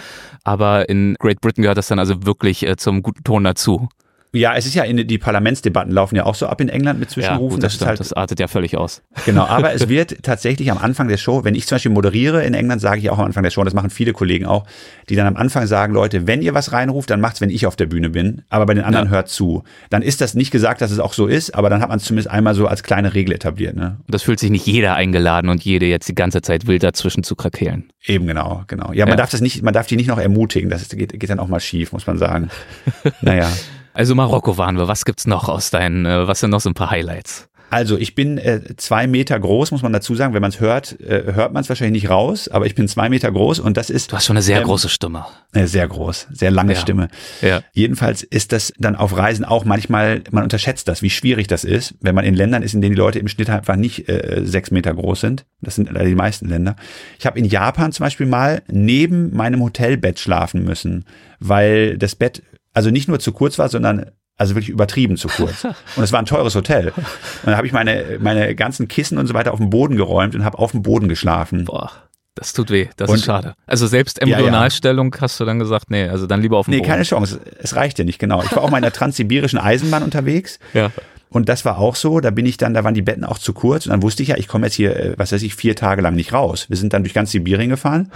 Aber 0.44 0.88
in 0.88 1.16
Great 1.18 1.42
Britain 1.42 1.64
gehört 1.64 1.80
das 1.80 1.88
dann 1.88 1.98
also 1.98 2.28
wirklich 2.28 2.64
äh, 2.68 2.78
zum 2.78 3.02
guten 3.02 3.24
Ton 3.24 3.44
dazu. 3.44 3.90
Ja, 4.36 4.56
es 4.56 4.66
ist 4.66 4.74
ja 4.74 4.84
in 4.84 5.08
die 5.08 5.18
Parlamentsdebatten 5.20 5.94
laufen 5.94 6.16
ja 6.16 6.26
auch 6.26 6.34
so 6.34 6.48
ab 6.48 6.60
in 6.60 6.68
England 6.68 7.00
mit 7.00 7.12
Zwischenrufen. 7.12 7.50
Ja, 7.50 7.56
gut, 7.56 7.64
das, 7.64 7.78
das, 7.78 7.88
halt, 7.88 8.00
das 8.00 8.14
artet 8.14 8.40
ja 8.40 8.48
völlig 8.48 8.76
aus. 8.76 9.04
Genau, 9.26 9.46
aber 9.46 9.74
es 9.74 9.90
wird 9.90 10.24
tatsächlich 10.24 10.72
am 10.72 10.80
Anfang 10.80 11.08
der 11.08 11.18
Show, 11.18 11.44
wenn 11.44 11.54
ich 11.54 11.68
zum 11.68 11.76
Beispiel 11.76 11.92
moderiere 11.92 12.44
in 12.44 12.56
England, 12.56 12.82
sage 12.82 13.00
ich 13.00 13.12
auch 13.12 13.20
am 13.20 13.26
Anfang 13.26 13.44
der 13.44 13.52
Show, 13.52 13.64
das 13.64 13.76
machen 13.76 13.92
viele 13.92 14.12
Kollegen 14.12 14.48
auch, 14.48 14.66
die 15.08 15.16
dann 15.16 15.28
am 15.28 15.36
Anfang 15.36 15.68
sagen, 15.68 15.94
Leute, 15.94 16.26
wenn 16.26 16.42
ihr 16.42 16.56
was 16.56 16.72
reinruft, 16.72 17.12
dann 17.12 17.22
macht's, 17.22 17.42
wenn 17.42 17.52
ich 17.52 17.68
auf 17.68 17.76
der 17.76 17.86
Bühne 17.86 18.10
bin, 18.10 18.42
aber 18.50 18.66
bei 18.66 18.74
den 18.74 18.84
anderen 18.84 19.06
ja. 19.06 19.12
hört 19.12 19.30
zu. 19.30 19.64
Dann 19.92 20.02
ist 20.02 20.20
das 20.20 20.34
nicht 20.34 20.50
gesagt, 20.50 20.82
dass 20.82 20.90
es 20.90 20.98
auch 20.98 21.14
so 21.14 21.28
ist, 21.28 21.54
aber 21.54 21.70
dann 21.70 21.80
hat 21.80 21.90
man 21.90 22.00
es 22.00 22.06
zumindest 22.06 22.32
einmal 22.32 22.56
so 22.56 22.66
als 22.66 22.82
kleine 22.82 23.14
Regel 23.14 23.36
etabliert. 23.36 23.76
Ne? 23.76 23.98
Und 24.00 24.16
das 24.16 24.24
fühlt 24.24 24.40
sich 24.40 24.50
nicht 24.50 24.66
jeder 24.66 24.96
eingeladen 24.96 25.50
und 25.50 25.64
jede 25.64 25.86
jetzt 25.86 26.10
die 26.10 26.16
ganze 26.16 26.42
Zeit 26.42 26.66
wild 26.66 26.82
dazwischen 26.82 27.24
zu 27.24 27.36
krakeelen. 27.36 27.92
Eben 28.08 28.26
genau, 28.26 28.64
genau. 28.66 28.94
Ja, 28.94 29.06
man 29.06 29.12
ja. 29.12 29.18
darf 29.18 29.30
das 29.30 29.42
nicht, 29.42 29.62
man 29.62 29.76
darf 29.76 29.86
die 29.86 29.96
nicht 29.96 30.08
noch 30.08 30.18
ermutigen, 30.18 30.72
das 30.72 30.90
geht, 30.90 31.20
geht 31.20 31.30
dann 31.30 31.40
auch 31.40 31.48
mal 31.48 31.60
schief, 31.60 31.92
muss 31.92 32.08
man 32.08 32.18
sagen. 32.18 32.50
naja. 33.22 33.48
Also 33.94 34.16
Marokko 34.16 34.58
waren 34.58 34.78
wir. 34.78 34.88
Was 34.88 35.06
gibt's 35.06 35.28
noch 35.28 35.50
aus 35.50 35.70
deinen, 35.70 36.06
äh, 36.06 36.28
was 36.28 36.40
sind 36.40 36.50
noch 36.50 36.62
so 36.62 36.70
ein 36.70 36.74
paar 36.74 36.92
Highlights? 36.92 37.48
Also 37.70 37.98
ich 37.98 38.14
bin 38.14 38.38
äh, 38.38 38.62
zwei 38.78 39.08
Meter 39.08 39.40
groß, 39.40 39.72
muss 39.72 39.82
man 39.82 39.92
dazu 39.92 40.14
sagen. 40.14 40.36
Wenn 40.36 40.44
man 40.44 40.52
es 40.52 40.60
hört, 40.60 41.00
äh, 41.02 41.34
hört 41.34 41.54
man 41.54 41.62
es 41.62 41.70
wahrscheinlich 41.70 42.04
nicht 42.04 42.12
raus, 42.12 42.48
aber 42.48 42.68
ich 42.68 42.76
bin 42.76 42.88
zwei 42.88 43.10
Meter 43.10 43.32
groß 43.32 43.58
und 43.60 43.78
das 43.78 43.90
ist. 43.90 44.12
Du 44.12 44.16
hast 44.16 44.26
schon 44.26 44.36
eine 44.36 44.44
sehr 44.44 44.60
ähm, 44.60 44.66
große 44.66 44.90
Stimme. 44.90 45.26
Äh, 45.54 45.66
sehr 45.66 45.88
groß, 45.88 46.28
sehr 46.32 46.52
lange 46.52 46.74
Ja. 46.74 46.80
Stimme. 46.80 47.08
Ja. 47.42 47.62
Jedenfalls 47.74 48.22
ist 48.22 48.52
das 48.52 48.74
dann 48.78 48.96
auf 48.96 49.18
Reisen 49.18 49.44
auch 49.44 49.66
manchmal, 49.66 50.22
man 50.30 50.44
unterschätzt 50.44 50.88
das, 50.88 51.02
wie 51.02 51.10
schwierig 51.10 51.48
das 51.48 51.64
ist, 51.64 51.96
wenn 52.00 52.14
man 52.14 52.26
in 52.26 52.36
Ländern 52.36 52.62
ist, 52.62 52.76
in 52.76 52.82
denen 52.82 52.94
die 52.94 53.00
Leute 53.00 53.18
im 53.18 53.28
Schnitt 53.28 53.50
einfach 53.50 53.76
nicht 53.76 54.08
äh, 54.08 54.42
sechs 54.44 54.70
Meter 54.70 54.94
groß 54.94 55.22
sind. 55.22 55.46
Das 55.62 55.74
sind 55.74 55.92
leider 55.92 56.06
die 56.06 56.14
meisten 56.14 56.48
Länder. 56.48 56.76
Ich 57.18 57.26
habe 57.26 57.40
in 57.40 57.46
Japan 57.46 57.92
zum 57.92 58.04
Beispiel 58.04 58.28
mal 58.28 58.62
neben 58.68 59.36
meinem 59.36 59.64
Hotelbett 59.64 60.20
schlafen 60.20 60.64
müssen, 60.64 61.06
weil 61.40 61.98
das 61.98 62.14
Bett 62.14 62.44
also 62.74 62.90
nicht 62.90 63.08
nur 63.08 63.20
zu 63.20 63.32
kurz 63.32 63.58
war, 63.60 63.70
sondern 63.70 64.12
also 64.36 64.56
wirklich 64.56 64.70
übertrieben 64.70 65.16
zu 65.18 65.28
kurz. 65.28 65.64
Und 65.96 66.04
es 66.04 66.12
war 66.12 66.20
ein 66.20 66.26
teures 66.26 66.56
Hotel. 66.56 66.88
Und 66.90 67.04
dann 67.46 67.56
habe 67.56 67.68
ich 67.68 67.74
meine, 67.74 68.18
meine 68.20 68.56
ganzen 68.56 68.88
Kissen 68.88 69.18
und 69.20 69.28
so 69.28 69.34
weiter 69.36 69.54
auf 69.54 69.60
den 69.60 69.70
Boden 69.70 69.96
geräumt 69.96 70.34
und 70.36 70.44
habe 70.44 70.58
auf 70.58 70.72
dem 70.72 70.82
Boden 70.82 71.08
geschlafen. 71.08 71.66
Boah, 71.66 71.92
das 72.34 72.52
tut 72.54 72.72
weh. 72.72 72.88
Das 72.98 73.10
Und- 73.12 73.18
ist 73.18 73.26
schade. 73.26 73.54
Also 73.68 73.86
selbst 73.86 74.20
Ja, 74.22 74.28
ja. 74.28 74.38
Embryonalstellung 74.38 75.16
hast 75.22 75.40
du 75.40 75.46
dann 75.46 75.60
gesagt, 75.60 75.92
nee, 75.92 76.08
also 76.08 76.26
dann 76.26 76.42
lieber 76.42 76.58
auf 76.58 76.66
dem 76.66 76.72
Nee, 76.72 76.78
Boden. 76.80 76.90
keine 76.90 77.04
Chance. 77.04 77.40
Es 77.60 77.76
reicht 77.76 78.00
ja 78.00 78.06
nicht, 78.06 78.18
genau. 78.18 78.42
Ich 78.42 78.52
war 78.56 78.64
auch 78.64 78.72
mal 78.72 78.78
in 78.78 78.84
der 78.84 78.92
transsibirischen 79.00 79.60
Eisenbahn 79.60 80.02
unterwegs. 80.02 80.58
Ja. 80.74 80.90
Und 81.30 81.48
das 81.48 81.64
war 81.66 81.78
auch 81.78 81.96
so, 81.96 82.20
da 82.20 82.32
bin 82.32 82.46
ich 82.48 82.58
dann, 82.58 82.74
da 82.74 82.84
waren 82.84 82.94
die 82.96 83.02
Betten 83.04 83.24
auch 83.24 83.38
zu 83.38 83.54
kurz 83.54 83.86
und 83.86 83.92
dann 83.92 84.02
wusste 84.02 84.24
ich 84.24 84.30
ja, 84.30 84.38
ich 84.38 84.48
komme 84.48 84.66
jetzt 84.66 84.74
hier, 84.76 84.96
äh, 84.96 85.14
was 85.18 85.32
weiß 85.32 85.44
ich, 85.44 85.54
vier 85.56 85.76
Tage 85.76 86.02
lang 86.02 86.16
nicht 86.16 86.34
raus. 86.34 86.66
Wir 86.70 86.78
sind 86.78 86.94
dann 86.94 87.04
durch 87.04 87.14
ganz 87.14 87.32
Sibirien 87.32 87.70
gefahren 87.70 88.12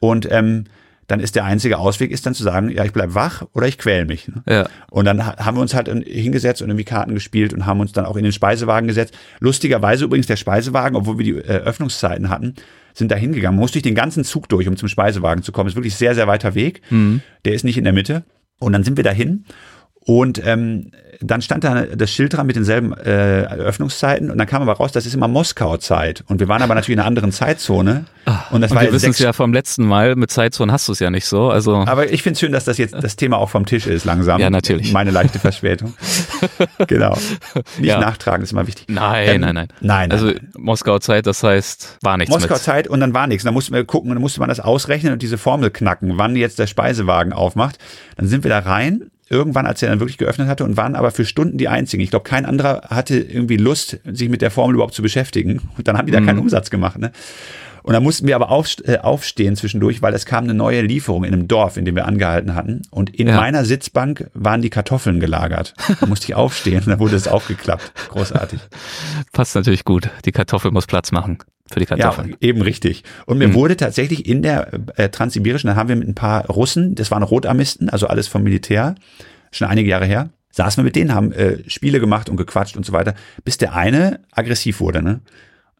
und 0.00 0.30
ähm, 0.30 0.64
dann 1.08 1.20
ist 1.20 1.36
der 1.36 1.44
einzige 1.44 1.78
Ausweg, 1.78 2.10
ist 2.10 2.26
dann 2.26 2.34
zu 2.34 2.42
sagen, 2.42 2.68
ja, 2.70 2.84
ich 2.84 2.92
bleib 2.92 3.14
wach 3.14 3.44
oder 3.52 3.66
ich 3.68 3.78
quäl 3.78 4.04
mich. 4.06 4.26
Ne? 4.28 4.42
Ja. 4.48 4.68
Und 4.90 5.04
dann 5.04 5.24
ha- 5.24 5.36
haben 5.44 5.56
wir 5.56 5.60
uns 5.62 5.74
halt 5.74 5.88
in- 5.88 6.02
hingesetzt 6.02 6.62
und 6.62 6.68
irgendwie 6.68 6.84
Karten 6.84 7.14
gespielt 7.14 7.52
und 7.54 7.64
haben 7.66 7.80
uns 7.80 7.92
dann 7.92 8.06
auch 8.06 8.16
in 8.16 8.24
den 8.24 8.32
Speisewagen 8.32 8.88
gesetzt. 8.88 9.14
Lustigerweise 9.40 10.04
übrigens 10.04 10.26
der 10.26 10.36
Speisewagen, 10.36 10.96
obwohl 10.96 11.18
wir 11.18 11.24
die 11.24 11.36
äh, 11.38 11.58
Öffnungszeiten 11.58 12.28
hatten, 12.28 12.54
sind 12.94 13.10
da 13.12 13.16
hingegangen. 13.16 13.56
Man 13.56 13.62
muss 13.62 13.72
durch 13.72 13.82
den 13.82 13.94
ganzen 13.94 14.24
Zug 14.24 14.48
durch, 14.48 14.66
um 14.68 14.76
zum 14.76 14.88
Speisewagen 14.88 15.42
zu 15.42 15.52
kommen. 15.52 15.68
Ist 15.68 15.76
wirklich 15.76 15.94
sehr, 15.96 16.14
sehr 16.14 16.26
weiter 16.26 16.54
Weg. 16.54 16.80
Der 17.44 17.52
ist 17.52 17.62
nicht 17.64 17.78
in 17.78 17.84
der 17.84 17.92
Mitte. 17.92 18.24
Und 18.58 18.72
dann 18.72 18.84
sind 18.84 18.96
wir 18.96 19.04
dahin 19.04 19.44
und 20.06 20.40
ähm, 20.46 20.92
dann 21.20 21.40
stand 21.40 21.64
da 21.64 21.82
das 21.86 22.10
Schild 22.12 22.34
dran 22.34 22.46
mit 22.46 22.56
denselben 22.56 22.92
äh, 22.92 23.44
Öffnungszeiten 23.46 24.30
und 24.30 24.36
dann 24.36 24.46
kam 24.46 24.60
aber 24.60 24.74
raus, 24.74 24.92
das 24.92 25.06
ist 25.06 25.14
immer 25.14 25.28
Moskau-Zeit. 25.28 26.22
Und 26.28 26.40
wir 26.40 26.48
waren 26.48 26.60
aber 26.62 26.74
natürlich 26.74 26.94
in 26.96 27.00
einer 27.00 27.08
anderen 27.08 27.32
Zeitzone. 27.32 28.04
Und 28.50 28.60
das 28.60 28.70
Und 28.70 28.76
war 28.76 28.82
wir 28.84 28.92
wissen 28.92 29.10
es 29.10 29.18
ja 29.18 29.32
vom 29.32 29.54
letzten 29.54 29.86
Mal, 29.86 30.14
mit 30.14 30.30
Zeitzonen 30.30 30.72
hast 30.72 30.88
du 30.88 30.92
es 30.92 30.98
ja 30.98 31.10
nicht 31.10 31.24
so. 31.24 31.48
Also 31.50 31.76
aber 31.86 32.12
ich 32.12 32.22
finde 32.22 32.34
es 32.34 32.40
schön, 32.40 32.52
dass 32.52 32.64
das 32.66 32.76
jetzt 32.76 32.94
das 33.00 33.16
Thema 33.16 33.38
auch 33.38 33.48
vom 33.48 33.64
Tisch 33.64 33.86
ist 33.86 34.04
langsam. 34.04 34.40
Ja, 34.40 34.50
natürlich. 34.50 34.92
Meine 34.92 35.10
leichte 35.10 35.38
Verspätung. 35.38 35.94
genau. 36.86 37.16
Nicht 37.78 37.86
Ja. 37.88 37.98
nachtragen, 37.98 38.42
ist 38.42 38.52
immer 38.52 38.66
wichtig. 38.66 38.86
nein, 38.88 39.28
Ähm, 39.36 39.40
nein, 39.40 39.54
nein. 39.54 39.68
Nein, 39.80 40.12
Also 40.12 40.26
nein. 40.26 40.50
Moskau 40.58 40.98
Zeit, 40.98 41.26
das 41.26 41.42
heißt, 41.42 41.98
war 42.02 42.18
nichts 42.18 42.32
Moskau 42.34 42.54
mit. 42.54 42.62
Zeit 42.62 42.88
und 42.88 43.00
dann 43.00 43.14
war 43.14 43.26
nichts. 43.26 43.44
Dann 43.44 43.54
mussten 43.54 43.72
wir 43.74 43.84
gucken, 43.84 44.10
dann 44.10 44.20
musste 44.20 44.38
man 44.40 44.50
das 44.50 44.60
ausrechnen 44.60 45.14
und 45.14 45.22
diese 45.22 45.38
Formel 45.38 45.70
knacken, 45.70 46.18
wann 46.18 46.36
jetzt 46.36 46.58
der 46.58 46.66
Speisewagen 46.66 47.32
aufmacht. 47.32 47.78
Dann 48.16 48.26
sind 48.28 48.44
wir 48.44 48.50
da 48.50 48.58
rein, 48.58 49.10
irgendwann, 49.28 49.66
als 49.66 49.82
er 49.82 49.88
dann 49.88 50.00
wirklich 50.00 50.18
geöffnet 50.18 50.48
hatte 50.48 50.64
und 50.64 50.76
waren 50.76 50.94
aber 50.94 51.10
für 51.10 51.24
Stunden 51.24 51.58
die 51.58 51.68
einzigen. 51.68 52.02
Ich 52.02 52.10
glaube, 52.10 52.22
kein 52.28 52.46
anderer 52.46 52.82
hatte 52.88 53.16
irgendwie 53.18 53.56
Lust, 53.56 53.98
sich 54.04 54.28
mit 54.28 54.40
der 54.42 54.50
Formel 54.50 54.74
überhaupt 54.74 54.94
zu 54.94 55.02
beschäftigen. 55.02 55.60
Und 55.76 55.88
dann 55.88 55.98
haben 55.98 56.06
die 56.06 56.12
da 56.12 56.20
Mhm. 56.20 56.26
keinen 56.26 56.38
Umsatz 56.38 56.70
gemacht. 56.70 56.98
Ne? 56.98 57.10
Und 57.86 57.92
dann 57.92 58.02
mussten 58.02 58.26
wir 58.26 58.34
aber 58.34 58.50
auf, 58.50 58.66
äh, 58.84 58.98
aufstehen 58.98 59.54
zwischendurch, 59.54 60.02
weil 60.02 60.12
es 60.12 60.26
kam 60.26 60.42
eine 60.44 60.54
neue 60.54 60.82
Lieferung 60.82 61.22
in 61.22 61.32
einem 61.32 61.46
Dorf, 61.46 61.76
in 61.76 61.84
dem 61.84 61.94
wir 61.94 62.04
angehalten 62.04 62.56
hatten. 62.56 62.82
Und 62.90 63.14
in 63.14 63.28
Ja. 63.28 63.36
meiner 63.36 63.64
Sitzbank 63.64 64.28
waren 64.34 64.60
die 64.60 64.70
Kartoffeln 64.70 65.20
gelagert. 65.20 65.72
Da 66.00 66.06
musste 66.06 66.26
ich 66.26 66.34
aufstehen 66.34 66.78
und 66.80 66.88
dann 66.88 66.98
wurde 66.98 67.14
es 67.14 67.28
aufgeklappt. 67.28 67.92
Großartig. 68.10 68.58
Passt 69.32 69.54
natürlich 69.54 69.84
gut. 69.84 70.10
Die 70.24 70.32
Kartoffel 70.32 70.72
muss 70.72 70.86
Platz 70.86 71.12
machen 71.12 71.38
für 71.70 71.78
die 71.78 71.86
Ja, 71.86 71.96
Kartoffeln. 71.96 72.36
eben 72.40 72.60
richtig. 72.60 73.04
Und 73.26 73.38
mir 73.38 73.54
wurde 73.54 73.76
tatsächlich 73.76 74.26
in 74.28 74.42
der 74.42 74.68
äh, 74.96 75.08
Transsibirischen, 75.08 75.68
da 75.68 75.76
haben 75.76 75.88
wir 75.88 75.96
mit 75.96 76.08
ein 76.08 76.14
paar 76.16 76.46
Russen, 76.46 76.96
das 76.96 77.10
waren 77.12 77.22
Rotarmisten, 77.22 77.88
also 77.88 78.08
alles 78.08 78.26
vom 78.26 78.42
Militär, 78.42 78.96
schon 79.52 79.68
einige 79.68 79.88
Jahre 79.88 80.06
her, 80.06 80.30
saßen 80.50 80.80
wir 80.82 80.84
mit 80.84 80.96
denen, 80.96 81.14
haben 81.14 81.30
äh, 81.32 81.58
Spiele 81.68 82.00
gemacht 82.00 82.28
und 82.28 82.36
gequatscht 82.36 82.76
und 82.76 82.84
so 82.84 82.92
weiter, 82.92 83.14
bis 83.44 83.58
der 83.58 83.74
eine 83.76 84.18
aggressiv 84.32 84.80
wurde, 84.80 85.02
ne? 85.02 85.20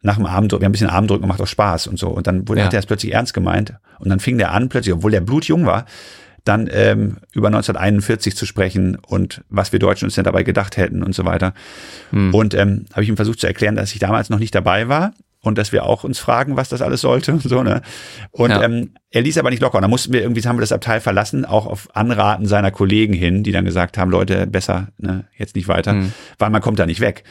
Nach 0.07 0.15
dem 0.15 0.25
Abend, 0.25 0.51
wir 0.53 0.55
haben 0.57 0.63
ein 0.65 0.71
bisschen 0.71 0.89
Abendrücken 0.89 1.23
gemacht 1.23 1.41
aus 1.41 1.49
Spaß 1.49 1.87
und 1.87 1.99
so. 1.99 2.07
Und 2.07 2.27
dann 2.27 2.47
wurde, 2.47 2.61
Ja. 2.61 2.65
hat 2.67 2.73
er 2.73 2.79
es 2.79 2.85
plötzlich 2.85 3.13
ernst 3.13 3.33
gemeint. 3.33 3.73
Und 3.99 4.09
dann 4.09 4.19
fing 4.21 4.37
der 4.37 4.51
an, 4.53 4.69
plötzlich, 4.69 4.93
obwohl 4.95 5.11
der 5.11 5.19
blutjung 5.21 5.65
war, 5.65 5.85
dann 6.45 6.69
ähm, 6.71 7.17
über 7.33 7.47
1941 7.49 8.35
zu 8.37 8.45
sprechen 8.45 8.97
und 9.05 9.43
was 9.49 9.73
wir 9.73 9.79
Deutschen 9.79 10.05
uns 10.05 10.15
denn 10.15 10.23
dabei 10.23 10.43
gedacht 10.43 10.77
hätten 10.77 11.03
und 11.03 11.13
so 11.13 11.25
weiter. 11.25 11.53
Und 12.11 12.53
ähm, 12.53 12.85
habe 12.93 13.03
ich 13.03 13.09
ihm 13.09 13.17
versucht 13.17 13.41
zu 13.41 13.47
erklären, 13.47 13.75
dass 13.75 13.91
ich 13.91 13.99
damals 13.99 14.29
noch 14.29 14.39
nicht 14.39 14.55
dabei 14.55 14.87
war 14.87 15.11
und 15.41 15.57
dass 15.57 15.73
wir 15.73 15.83
auch 15.85 16.05
uns 16.05 16.19
fragen, 16.19 16.55
was 16.55 16.69
das 16.69 16.81
alles 16.81 17.01
sollte 17.01 17.33
und 17.33 17.41
so, 17.43 17.63
ne? 17.63 17.81
Und 18.31 18.51
Ja. 18.51 18.63
ähm, 18.63 18.91
er 19.11 19.23
ließ 19.23 19.37
aber 19.37 19.49
nicht 19.49 19.61
locker. 19.61 19.75
Und 19.77 19.81
dann 19.81 19.91
mussten 19.91 20.13
wir 20.13 20.21
irgendwie, 20.21 20.41
haben 20.43 20.55
wir 20.55 20.61
das 20.61 20.71
Abteil 20.71 21.01
verlassen, 21.01 21.43
auch 21.43 21.65
auf 21.65 21.89
Anraten 21.93 22.45
seiner 22.45 22.71
Kollegen 22.71 23.13
hin, 23.13 23.43
die 23.43 23.51
dann 23.51 23.65
gesagt 23.65 23.97
haben, 23.97 24.09
Leute, 24.09 24.47
besser, 24.47 24.87
ne, 24.97 25.25
jetzt 25.37 25.55
nicht 25.57 25.67
weiter, 25.67 25.93
Mhm. 25.93 26.13
weil 26.39 26.49
man 26.49 26.61
kommt 26.61 26.79
da 26.79 26.85
nicht 26.85 27.01
weg. 27.01 27.25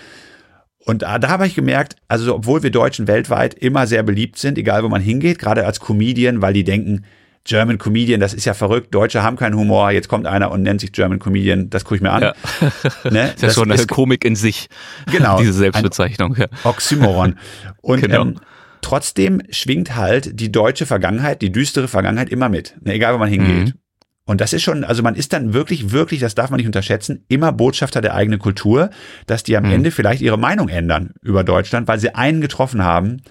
Und 0.87 1.03
da, 1.03 1.19
da 1.19 1.29
habe 1.29 1.47
ich 1.47 1.55
gemerkt, 1.57 1.97
also 2.07 2.35
obwohl 2.37 2.63
wir 2.63 2.71
Deutschen 2.71 3.09
weltweit 3.09 3.55
immer 3.55 3.87
sehr 3.89 4.05
beliebt 4.05 4.39
sind, 4.39 4.57
egal 4.57 4.85
wo 4.85 4.89
man 4.89 5.03
hingeht, 5.03 5.39
gerade 5.41 5.67
als 5.67 5.81
Comedian, 5.81 6.41
weil 6.43 6.53
die 6.55 6.63
denken, 6.65 7.05
German 7.43 7.79
Comedian, 7.79 8.21
das 8.21 8.35
ist 8.35 8.45
ja 8.45 8.55
verrückt, 8.55 8.95
Deutsche 8.95 9.23
haben 9.23 9.37
keinen 9.37 9.57
Humor, 9.57 9.91
jetzt 9.91 10.09
kommt 10.09 10.27
einer 10.27 10.51
und 10.51 10.63
nennt 10.63 10.81
sich 10.81 10.93
German 10.93 11.19
Comedian, 11.19 11.71
das 11.71 11.85
gucke 11.85 11.97
ich 11.97 12.01
mir 12.03 12.13
an. 12.13 12.23
Ja. 12.23 12.35
Ne? 13.11 13.25
Das 13.25 13.35
ist 13.35 13.43
ja 13.43 13.51
schon 13.51 13.71
eine 13.71 13.87
Komik 13.87 14.25
in 14.25 14.37
sich. 14.37 14.69
Genau. 15.11 15.39
Diese 15.39 15.53
Selbstbezeichnung. 15.53 16.37
Ja. 16.37 16.47
Oxymoron. 16.65 17.37
Und 17.83 18.01
Genau. 18.03 18.23
ähm, 18.23 18.37
trotzdem 18.81 19.43
schwingt 19.51 19.97
halt 19.97 20.39
die 20.41 20.51
deutsche 20.53 20.87
Vergangenheit, 20.87 21.43
die 21.43 21.51
düstere 21.51 21.89
Vergangenheit 21.89 22.31
immer 22.31 22.49
mit, 22.49 22.77
ne, 22.81 22.95
egal 22.95 23.15
wo 23.15 23.19
man 23.19 23.29
hingeht. 23.29 23.75
Mhm. 23.75 23.81
Und 24.27 24.41
das 24.41 24.53
ist 24.53 24.63
schon, 24.63 24.85
also 24.85 25.03
man 25.03 25.15
ist 25.15 25.33
dann 25.33 25.55
wirklich, 25.55 25.93
wirklich, 25.93 26.21
das 26.21 26.35
darf 26.35 26.51
man 26.51 26.59
nicht 26.59 26.67
unterschätzen, 26.67 27.25
immer 27.29 27.53
Botschafter 27.53 28.01
der 28.01 28.15
eigenen 28.15 28.41
Kultur, 28.41 28.91
dass 29.27 29.45
die 29.45 29.57
am 29.57 29.65
Mhm. 29.65 29.73
Ende 29.73 29.91
vielleicht 29.93 30.21
ihre 30.21 30.37
Meinung 30.37 30.69
ändern 30.69 31.15
über 31.23 31.45
Deutschland, 31.45 31.87
weil 31.87 32.01
sie 32.01 32.15
einen 32.15 32.41
getroffen 32.41 32.83
haben, 32.83 33.23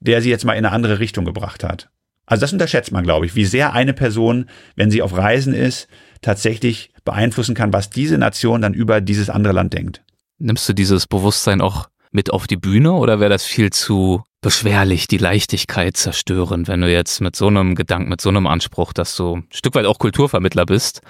der 0.00 0.20
sie 0.20 0.30
jetzt 0.30 0.44
mal 0.44 0.54
in 0.54 0.64
eine 0.66 0.74
andere 0.74 0.98
Richtung 0.98 1.24
gebracht 1.24 1.62
hat. 1.62 1.88
Also 2.26 2.40
das 2.40 2.52
unterschätzt 2.52 2.90
man, 2.92 3.04
glaube 3.04 3.24
ich, 3.26 3.36
wie 3.36 3.44
sehr 3.44 3.72
eine 3.72 3.92
Person, 3.94 4.46
wenn 4.74 4.90
sie 4.90 5.00
auf 5.00 5.16
Reisen 5.16 5.54
ist, 5.54 5.86
tatsächlich 6.22 6.90
beeinflussen 7.04 7.54
kann, 7.54 7.72
was 7.72 7.90
diese 7.90 8.18
Nation 8.18 8.62
dann 8.62 8.74
über 8.74 9.00
dieses 9.00 9.30
andere 9.30 9.52
Land 9.52 9.74
denkt. 9.74 10.02
Nimmst 10.38 10.68
du 10.68 10.72
dieses 10.72 11.06
Bewusstsein 11.06 11.60
auch 11.60 11.88
mit 12.10 12.32
auf 12.32 12.46
die 12.48 12.56
Bühne 12.56 12.92
oder 12.92 13.20
wäre 13.20 13.30
das 13.30 13.44
viel 13.44 13.70
zu 13.70 14.22
beschwerlich, 14.42 15.06
die 15.06 15.18
Leichtigkeit 15.18 15.96
zerstören, 15.96 16.68
wenn 16.68 16.82
du 16.82 16.92
jetzt 16.92 17.20
mit 17.20 17.34
so 17.36 17.46
einem 17.46 17.74
Gedanken, 17.74 18.10
mit 18.10 18.20
so 18.20 18.28
einem 18.28 18.46
Anspruch, 18.46 18.92
dass 18.92 19.16
du 19.16 19.36
ein 19.36 19.46
Stück 19.50 19.74
weit 19.74 19.86
auch 19.86 19.98
Kulturvermittler 19.98 20.66
bist, 20.66 21.00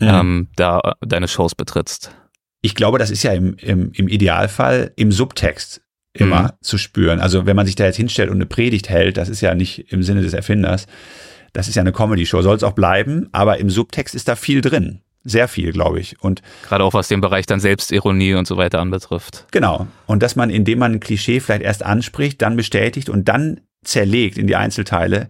ähm, 0.00 0.48
da 0.56 0.94
deine 1.00 1.28
Shows 1.28 1.54
betrittst? 1.54 2.10
ich 2.60 2.74
glaube, 2.74 2.98
das 2.98 3.10
ist 3.10 3.22
ja 3.22 3.32
im, 3.32 3.54
im, 3.54 3.92
im 3.92 4.08
Idealfall 4.08 4.92
im 4.96 5.12
Subtext 5.12 5.80
immer 6.12 6.42
Mhm. 6.42 6.48
zu 6.60 6.76
spüren. 6.76 7.20
Also 7.20 7.46
wenn 7.46 7.54
man 7.54 7.66
sich 7.66 7.76
da 7.76 7.84
jetzt 7.84 7.96
hinstellt 7.96 8.30
und 8.30 8.36
eine 8.38 8.46
Predigt 8.46 8.88
hält, 8.88 9.16
das 9.16 9.28
ist 9.28 9.40
ja 9.42 9.54
nicht 9.54 9.92
im 9.92 10.02
Sinne 10.02 10.22
des 10.22 10.32
Erfinders. 10.32 10.86
Das 11.52 11.68
ist 11.68 11.76
ja 11.76 11.82
eine 11.82 11.92
Comedy-Show, 11.92 12.42
soll 12.42 12.56
es 12.56 12.64
auch 12.64 12.72
bleiben, 12.72 13.28
aber 13.30 13.58
im 13.58 13.70
Subtext 13.70 14.14
ist 14.14 14.26
da 14.26 14.34
viel 14.34 14.60
drin. 14.60 15.02
Sehr 15.24 15.48
viel, 15.48 15.72
glaube 15.72 16.00
ich. 16.00 16.20
Und 16.22 16.42
Gerade 16.66 16.84
auch 16.84 16.94
was 16.94 17.08
den 17.08 17.20
Bereich 17.20 17.46
dann 17.46 17.60
Selbstironie 17.60 18.34
und 18.34 18.46
so 18.46 18.56
weiter 18.56 18.80
anbetrifft. 18.80 19.46
genau. 19.50 19.86
Und 20.06 20.22
dass 20.22 20.36
man, 20.36 20.48
indem 20.50 20.78
man 20.78 20.92
ein 20.92 21.00
Klischee 21.00 21.40
vielleicht 21.40 21.62
erst 21.62 21.82
anspricht, 21.84 22.40
dann 22.40 22.56
bestätigt 22.56 23.08
und 23.10 23.28
dann 23.28 23.60
zerlegt 23.84 24.38
in 24.38 24.46
die 24.46 24.56
Einzelteile, 24.56 25.28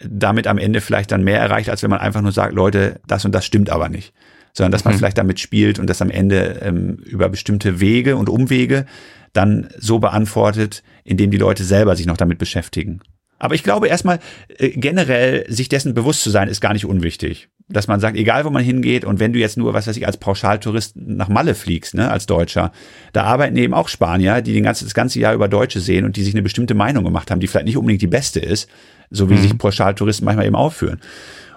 damit 0.00 0.46
am 0.46 0.58
Ende 0.58 0.80
vielleicht 0.80 1.12
dann 1.12 1.22
mehr 1.24 1.38
erreicht, 1.40 1.68
als 1.68 1.82
wenn 1.82 1.90
man 1.90 2.00
einfach 2.00 2.20
nur 2.22 2.32
sagt, 2.32 2.52
Leute, 2.54 3.00
das 3.06 3.24
und 3.24 3.32
das 3.34 3.44
stimmt 3.44 3.70
aber 3.70 3.88
nicht. 3.88 4.12
Sondern 4.52 4.72
dass 4.72 4.84
man 4.84 4.94
Mhm. 4.94 4.98
vielleicht 4.98 5.18
damit 5.18 5.40
spielt 5.40 5.78
und 5.78 5.88
das 5.88 6.00
am 6.02 6.10
Ende 6.10 6.60
ähm, 6.62 6.96
über 7.04 7.28
bestimmte 7.28 7.80
Wege 7.80 8.16
und 8.16 8.28
Umwege 8.28 8.86
dann 9.32 9.68
so 9.78 9.98
beantwortet, 9.98 10.82
indem 11.02 11.30
die 11.32 11.38
Leute 11.38 11.64
selber 11.64 11.96
sich 11.96 12.06
noch 12.06 12.16
damit 12.16 12.38
beschäftigen. 12.38 13.00
Aber 13.38 13.54
ich 13.54 13.62
glaube 13.62 13.88
erstmal, 13.88 14.20
äh, 14.58 14.70
generell 14.70 15.44
sich 15.48 15.68
dessen 15.68 15.94
bewusst 15.94 16.22
zu 16.22 16.30
sein, 16.30 16.48
ist 16.48 16.60
gar 16.60 16.72
nicht 16.72 16.86
unwichtig. 16.86 17.48
Dass 17.68 17.88
man 17.88 17.98
sagt, 17.98 18.16
egal 18.16 18.44
wo 18.44 18.50
man 18.50 18.62
hingeht 18.62 19.04
und 19.04 19.20
wenn 19.20 19.32
du 19.32 19.38
jetzt 19.38 19.56
nur, 19.56 19.74
was 19.74 19.86
weiß 19.86 19.96
ich, 19.96 20.06
als 20.06 20.18
Pauschaltourist 20.18 20.96
nach 20.96 21.28
Malle 21.28 21.54
fliegst, 21.54 21.94
ne, 21.94 22.10
als 22.10 22.26
Deutscher, 22.26 22.72
da 23.12 23.24
arbeiten 23.24 23.56
eben 23.56 23.74
auch 23.74 23.88
Spanier, 23.88 24.42
die 24.42 24.52
den 24.52 24.64
ganzen, 24.64 24.84
das 24.84 24.94
ganze 24.94 25.18
Jahr 25.18 25.34
über 25.34 25.48
Deutsche 25.48 25.80
sehen 25.80 26.04
und 26.04 26.16
die 26.16 26.22
sich 26.22 26.34
eine 26.34 26.42
bestimmte 26.42 26.74
Meinung 26.74 27.04
gemacht 27.04 27.30
haben, 27.30 27.40
die 27.40 27.46
vielleicht 27.46 27.66
nicht 27.66 27.76
unbedingt 27.76 28.02
die 28.02 28.06
beste 28.06 28.40
ist, 28.40 28.68
so 29.10 29.30
wie 29.30 29.34
Mhm. 29.34 29.40
sich 29.40 29.58
Pauschaltouristen 29.58 30.24
manchmal 30.24 30.46
eben 30.46 30.56
aufführen. 30.56 31.00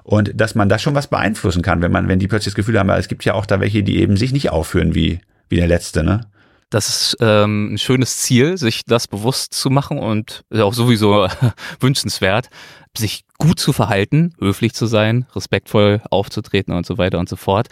Und 0.04 0.32
dass 0.40 0.56
man 0.56 0.70
da 0.70 0.80
schon 0.80 0.96
was 0.96 1.08
beeinflussen 1.08 1.62
kann, 1.62 1.82
wenn 1.82 1.92
man, 1.92 2.08
wenn 2.08 2.20
die 2.20 2.28
plötzlich 2.28 2.54
das 2.54 2.56
Gefühl 2.56 2.80
haben, 2.80 2.90
es 2.90 3.10
gibt 3.10 3.26
ja 3.26 3.34
auch 3.34 3.46
da 3.46 3.60
welche, 3.60 3.84
die 3.84 4.00
eben 4.00 4.16
sich 4.16 4.32
nicht 4.32 4.50
aufführen 4.50 4.96
wie, 4.96 5.20
wie 5.50 5.58
der 5.58 5.68
Letzte, 5.68 6.04
ne? 6.04 6.22
Das 6.70 6.90
ist 6.90 7.18
ähm, 7.22 7.74
ein 7.74 7.78
schönes 7.78 8.18
Ziel, 8.18 8.58
sich 8.58 8.84
das 8.86 9.08
bewusst 9.08 9.54
zu 9.54 9.70
machen 9.70 10.00
und 10.00 10.44
auch 10.54 10.74
sowieso 10.74 11.28
wünschenswert, 11.80 12.50
sich 12.98 13.24
gut 13.38 13.60
zu 13.60 13.72
verhalten, 13.72 14.34
höflich 14.40 14.74
zu 14.74 14.86
sein, 14.86 15.28
respektvoll 15.34 16.02
aufzutreten 16.10 16.74
und 16.74 16.86
so 16.86 16.98
weiter 16.98 17.20
und 17.20 17.30
so 17.30 17.36
fort. 17.36 17.68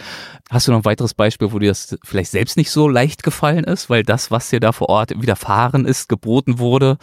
Hast 0.49 0.67
du 0.67 0.71
noch 0.71 0.79
ein 0.79 0.86
weiteres 0.86 1.13
Beispiel, 1.13 1.51
wo 1.51 1.60
dir 1.60 1.69
das 1.69 1.97
vielleicht 2.03 2.31
selbst 2.31 2.55
nicht 2.55 2.71
so 2.71 2.88
leicht 2.88 3.23
gefallen 3.23 3.65
ist, 3.65 3.89
weil 3.89 4.03
das, 4.03 4.31
was 4.31 4.49
dir 4.49 4.60
da 4.60 4.71
vor 4.71 4.89
Ort 4.89 5.19
widerfahren 5.19 5.86
ist, 5.86 6.08
geboten 6.08 6.60
wurde, 6.60 6.97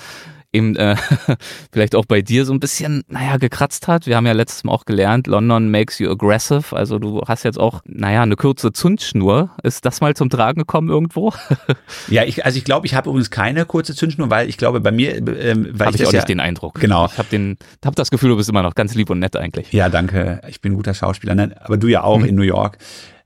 eben 0.53 0.77
äh, 0.77 0.97
vielleicht 1.73 1.95
auch 1.95 2.05
bei 2.05 2.23
dir 2.23 2.45
so 2.45 2.53
ein 2.53 2.61
bisschen, 2.61 3.03
naja, 3.09 3.37
gekratzt 3.39 3.89
hat. 3.89 4.07
Wir 4.07 4.17
haben 4.17 4.27
ja 4.27 4.33
letztes 4.33 4.65
Mal 4.65 4.73
auch 4.73 4.85
gelernt, 4.85 5.27
London 5.27 5.71
makes 5.71 5.99
you 5.99 6.11
aggressive. 6.11 6.77
Also 6.77 6.99
du 6.99 7.23
hast 7.27 7.45
jetzt 7.45 7.59
auch, 7.59 7.81
naja, 7.87 8.23
eine 8.23 8.37
kurze 8.37 8.73
Zündschnur. 8.73 9.51
Ist 9.63 9.85
das 9.85 10.01
mal 10.01 10.15
zum 10.15 10.31
Tragen 10.31 10.61
gekommen 10.61 10.89
irgendwo? 10.89 11.33
ja, 12.09 12.25
ich, 12.25 12.45
also 12.45 12.59
ich 12.59 12.65
glaube, 12.65 12.87
ich 12.87 12.95
habe 12.95 13.09
übrigens 13.09 13.31
keine 13.31 13.65
kurze 13.65 13.95
Zündschnur, 13.95 14.31
weil 14.31 14.49
ich 14.49 14.59
glaube, 14.59 14.81
bei 14.81 14.93
mir, 14.93 15.17
ähm, 15.17 15.71
weil 15.73 15.89
hab 15.89 15.95
ich, 15.95 16.03
ich 16.03 16.07
auch 16.07 16.13
ja, 16.13 16.21
nicht 16.21 16.29
den 16.29 16.41
Eindruck. 16.41 16.79
Genau. 16.81 17.07
Ich 17.07 17.19
habe 17.19 17.29
den, 17.31 17.57
hab 17.85 17.97
das 17.97 18.11
Gefühl, 18.11 18.31
du 18.31 18.37
bist 18.37 18.49
immer 18.49 18.63
noch 18.63 18.75
ganz 18.75 18.95
lieb 18.95 19.11
und 19.11 19.19
nett 19.19 19.37
eigentlich. 19.37 19.73
Ja, 19.73 19.89
danke. 19.89 20.43
Ich 20.49 20.61
bin 20.61 20.73
ein 20.73 20.77
guter 20.77 20.95
Schauspieler, 20.95 21.33
aber 21.63 21.77
du 21.77 21.87
ja 21.89 22.05
auch 22.05 22.19
mhm. 22.19 22.27
in 22.27 22.35
New 22.35 22.43
York. 22.43 22.79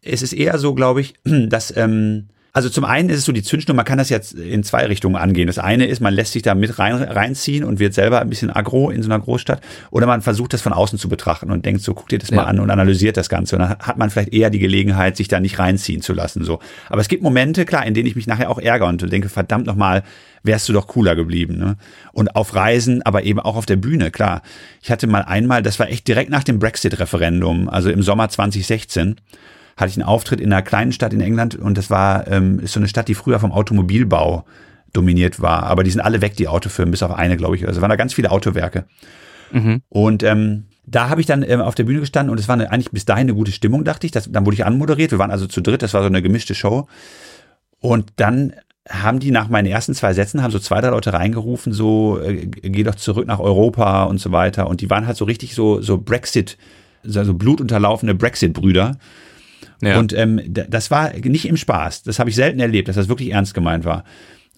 Es 0.03 0.23
ist 0.23 0.33
eher 0.33 0.59
so, 0.59 0.75
glaube 0.75 1.01
ich, 1.01 1.15
dass 1.25 1.77
ähm, 1.77 2.29
also 2.57 2.71
zum 2.71 2.87
einen 2.87 3.11
ist 3.11 3.19
es 3.19 3.27
so 3.27 3.33
die 3.33 3.43
Zündschnur, 3.43 3.77
man 3.77 3.85
kann 3.85 3.99
das 3.99 4.09
jetzt 4.09 4.33
in 4.33 4.65
zwei 4.65 4.87
Richtungen 4.87 5.17
angehen. 5.17 5.47
Das 5.47 5.59
eine 5.59 5.85
ist, 5.85 6.01
man 6.01 6.15
lässt 6.15 6.33
sich 6.33 6.41
da 6.41 6.55
mit 6.55 6.79
rein, 6.79 6.95
reinziehen 6.95 7.65
und 7.65 7.81
wird 7.81 7.93
selber 7.93 8.23
ein 8.23 8.31
bisschen 8.31 8.49
aggro 8.49 8.89
in 8.89 9.03
so 9.03 9.11
einer 9.11 9.21
Großstadt. 9.21 9.61
Oder 9.91 10.07
man 10.07 10.23
versucht 10.23 10.55
das 10.55 10.63
von 10.63 10.73
außen 10.73 10.99
zu 10.99 11.11
betrachten 11.11 11.51
und 11.51 11.67
denkt 11.67 11.83
so, 11.83 11.93
guck 11.93 12.09
dir 12.09 12.19
das 12.19 12.31
ja. 12.31 12.37
mal 12.37 12.45
an 12.45 12.59
und 12.59 12.71
analysiert 12.71 13.19
das 13.19 13.29
Ganze. 13.29 13.57
Und 13.57 13.61
dann 13.61 13.79
hat 13.79 13.99
man 13.99 14.09
vielleicht 14.09 14.33
eher 14.33 14.49
die 14.49 14.59
Gelegenheit, 14.59 15.19
sich 15.19 15.29
da 15.29 15.39
nicht 15.39 15.59
reinziehen 15.59 16.01
zu 16.01 16.15
lassen. 16.15 16.45
So. 16.45 16.61
Aber 16.89 17.03
es 17.03 17.09
gibt 17.09 17.23
Momente, 17.23 17.67
klar, 17.67 17.85
in 17.85 17.93
denen 17.93 18.07
ich 18.07 18.17
mich 18.17 18.27
nachher 18.27 18.49
auch 18.49 18.59
ärgere 18.59 18.89
und 18.89 19.13
denke, 19.13 19.29
verdammt 19.29 19.67
nochmal, 19.67 20.03
wärst 20.43 20.67
du 20.71 20.73
doch 20.73 20.87
cooler 20.87 21.15
geblieben. 21.15 21.59
Ne? 21.59 21.77
Und 22.15 22.37
auf 22.37 22.55
Reisen, 22.55 23.03
aber 23.03 23.25
eben 23.25 23.39
auch 23.39 23.57
auf 23.57 23.67
der 23.67 23.77
Bühne, 23.77 24.11
klar. 24.11 24.41
Ich 24.81 24.91
hatte 24.91 25.07
mal 25.07 25.21
einmal, 25.21 25.63
das 25.63 25.79
war 25.79 25.91
echt 25.91 26.09
direkt 26.09 26.31
nach 26.31 26.45
dem 26.45 26.59
Brexit-Referendum, 26.59 27.69
also 27.69 27.91
im 27.91 28.01
Sommer 28.01 28.31
2016 28.31 29.17
hatte 29.77 29.91
ich 29.91 29.97
einen 29.97 30.09
Auftritt 30.09 30.41
in 30.41 30.53
einer 30.53 30.63
kleinen 30.63 30.93
Stadt 30.93 31.13
in 31.13 31.21
England 31.21 31.55
und 31.55 31.77
das 31.77 31.91
war 31.91 32.27
ähm, 32.29 32.61
ist 32.61 32.73
so 32.73 32.81
eine 32.81 32.89
Stadt, 32.89 33.09
die 33.09 33.15
früher 33.15 33.39
vom 33.39 33.53
Automobilbau 33.53 34.45
dominiert 34.93 35.41
war. 35.41 35.65
Aber 35.65 35.85
die 35.85 35.91
sind 35.91 36.01
alle 36.01 36.23
weg, 36.23 36.37
die 36.37 36.49
Autofirmen, 36.49 36.91
bis 36.91 37.03
auf 37.03 37.13
eine, 37.13 37.37
glaube 37.37 37.57
ich. 37.57 37.67
Also 37.67 37.81
waren 37.81 37.91
da 37.91 37.97
ganz 37.97 38.15
viele 38.15 38.31
Autowerke. 38.31 38.87
Mhm. 39.53 39.83
Und 39.89 40.23
ähm, 40.23 40.65
da 40.87 41.09
habe 41.09 41.21
ich 41.21 41.27
dann 41.27 41.43
ähm, 41.43 41.61
auf 41.61 41.75
der 41.75 41.85
Bühne 41.85 42.01
gestanden 42.01 42.31
und 42.31 42.41
es 42.41 42.49
war 42.49 42.55
eine, 42.55 42.71
eigentlich 42.71 42.91
bis 42.91 43.05
dahin 43.05 43.27
eine 43.27 43.35
gute 43.35 43.53
Stimmung, 43.53 43.85
dachte 43.85 44.07
ich. 44.07 44.13
Das, 44.13 44.31
dann 44.31 44.47
wurde 44.47 44.55
ich 44.55 44.65
anmoderiert. 44.65 45.11
Wir 45.11 45.19
waren 45.19 45.31
also 45.31 45.47
zu 45.47 45.61
dritt, 45.61 45.83
das 45.83 45.95
war 45.95 46.03
so 46.03 46.07
eine 46.07 46.23
gemischte 46.23 46.55
Show. 46.55 46.87
Und 47.81 48.13
dann 48.17 48.55
haben 48.89 49.19
die 49.19 49.33
nach 49.33 49.49
meinen 49.49 49.67
ersten 49.67 49.95
zwei 49.95 50.15
Sätzen, 50.15 50.43
haben 50.43 50.53
so 50.53 50.61
zwei, 50.61 50.81
drei 50.81 50.91
Leute 50.91 51.13
reingerufen, 51.13 51.73
so, 51.73 52.21
äh, 52.21 52.47
geh 52.47 52.85
doch 52.85 52.95
zurück 52.95 53.27
nach 53.27 53.41
Europa 53.41 54.05
und 54.05 54.19
so 54.19 54.31
weiter. 54.31 54.69
Und 54.69 54.81
die 54.81 54.89
waren 54.89 55.07
halt 55.07 55.17
so 55.17 55.25
richtig 55.25 55.55
so, 55.55 55.83
so 55.83 55.99
Brexit, 55.99 56.57
so 57.03 57.35
blutunterlaufene 57.35 58.15
Brexit-Brüder. 58.15 58.97
Ja. 59.81 59.99
Und 59.99 60.13
ähm, 60.13 60.41
das 60.47 60.91
war 60.91 61.13
nicht 61.13 61.47
im 61.47 61.57
Spaß. 61.57 62.03
Das 62.03 62.19
habe 62.19 62.31
ich 62.31 62.37
selten 62.37 62.61
erlebt, 62.61 62.89
dass 62.89 62.97
das 62.97 63.09
wirklich 63.09 63.33
ernst 63.33 63.55
gemeint 63.55 63.85
war. 63.85 64.05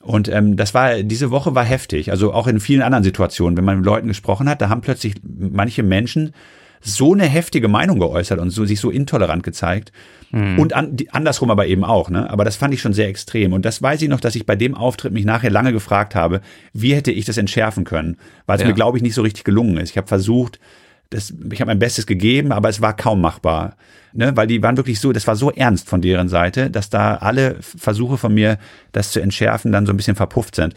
Und 0.01 0.29
ähm, 0.29 0.57
das 0.57 0.75
war, 0.75 1.03
diese 1.03 1.31
Woche 1.31 1.55
war 1.55 1.65
heftig. 1.65 2.11
Also 2.11 2.33
auch 2.33 2.47
in 2.47 2.61
vielen 2.61 2.83
anderen 2.83 3.05
Situationen, 3.05 3.57
wenn 3.57 3.65
man 3.65 3.79
mit 3.79 3.87
Leuten 3.87 4.09
gesprochen 4.09 4.49
hat, 4.49 4.63
da 4.63 4.69
haben 4.69 4.81
plötzlich 4.81 5.15
manche 5.23 5.83
Menschen 5.83 6.33
so 6.81 7.13
eine 7.13 7.25
heftige 7.25 7.67
Meinung 7.67 7.99
geäußert 7.99 8.39
und 8.39 8.51
so, 8.51 8.65
sich 8.65 8.81
so 8.81 8.91
intolerant 8.91 9.43
gezeigt. 9.43 9.93
Mhm. 10.31 10.59
Und 10.59 10.73
an, 10.75 10.97
die, 10.97 11.11
andersrum 11.11 11.51
aber 11.51 11.67
eben 11.67 11.85
auch, 11.85 12.11
ne? 12.11 12.31
Aber 12.31 12.45
das 12.45 12.57
fand 12.57 12.73
ich 12.73 12.81
schon 12.81 12.93
sehr 12.93 13.09
extrem. 13.09 13.53
Und 13.53 13.65
das 13.65 13.83
weiß 13.83 14.01
ich 14.03 14.09
noch, 14.09 14.21
dass 14.21 14.37
ich 14.37 14.47
bei 14.47 14.55
dem 14.55 14.75
Auftritt 14.75 15.13
mich 15.13 15.25
nachher 15.25 15.51
lange 15.51 15.73
gefragt 15.73 16.15
habe, 16.15 16.41
wie 16.73 16.95
hätte 16.95 17.11
ich 17.11 17.25
das 17.25 17.37
entschärfen 17.37 17.85
können? 17.85 18.17
Weil 18.47 18.57
es 18.57 18.63
ja. 18.63 18.69
mir, 18.69 18.75
glaube 18.75 18.97
ich, 18.97 19.03
nicht 19.03 19.15
so 19.15 19.23
richtig 19.23 19.45
gelungen 19.45 19.79
ist. 19.79 19.91
Ich 19.91 19.97
habe 19.97 20.07
versucht, 20.07 20.61
das, 21.11 21.33
ich 21.51 21.61
habe 21.61 21.71
mein 21.71 21.79
Bestes 21.79 22.07
gegeben, 22.07 22.53
aber 22.53 22.69
es 22.69 22.81
war 22.81 22.95
kaum 22.95 23.21
machbar. 23.21 23.77
Ne, 24.15 24.35
weil 24.37 24.47
die 24.47 24.63
waren 24.63 24.79
wirklich 24.79 25.01
so, 25.01 25.13
das 25.13 25.27
war 25.27 25.37
so 25.37 25.51
ernst 25.51 25.87
von 25.87 26.01
deren 26.01 26.31
Seite, 26.31 26.71
dass 26.71 26.89
da 26.89 27.17
alle 27.17 27.57
Versuche 27.61 28.17
von 28.17 28.33
mir, 28.33 28.59
das 28.93 29.13
zu 29.13 29.21
entschärfen, 29.21 29.71
dann 29.71 29.85
so 29.85 29.93
ein 29.93 29.99
bisschen 29.99 30.17
verpufft 30.17 30.55
sind. 30.55 30.75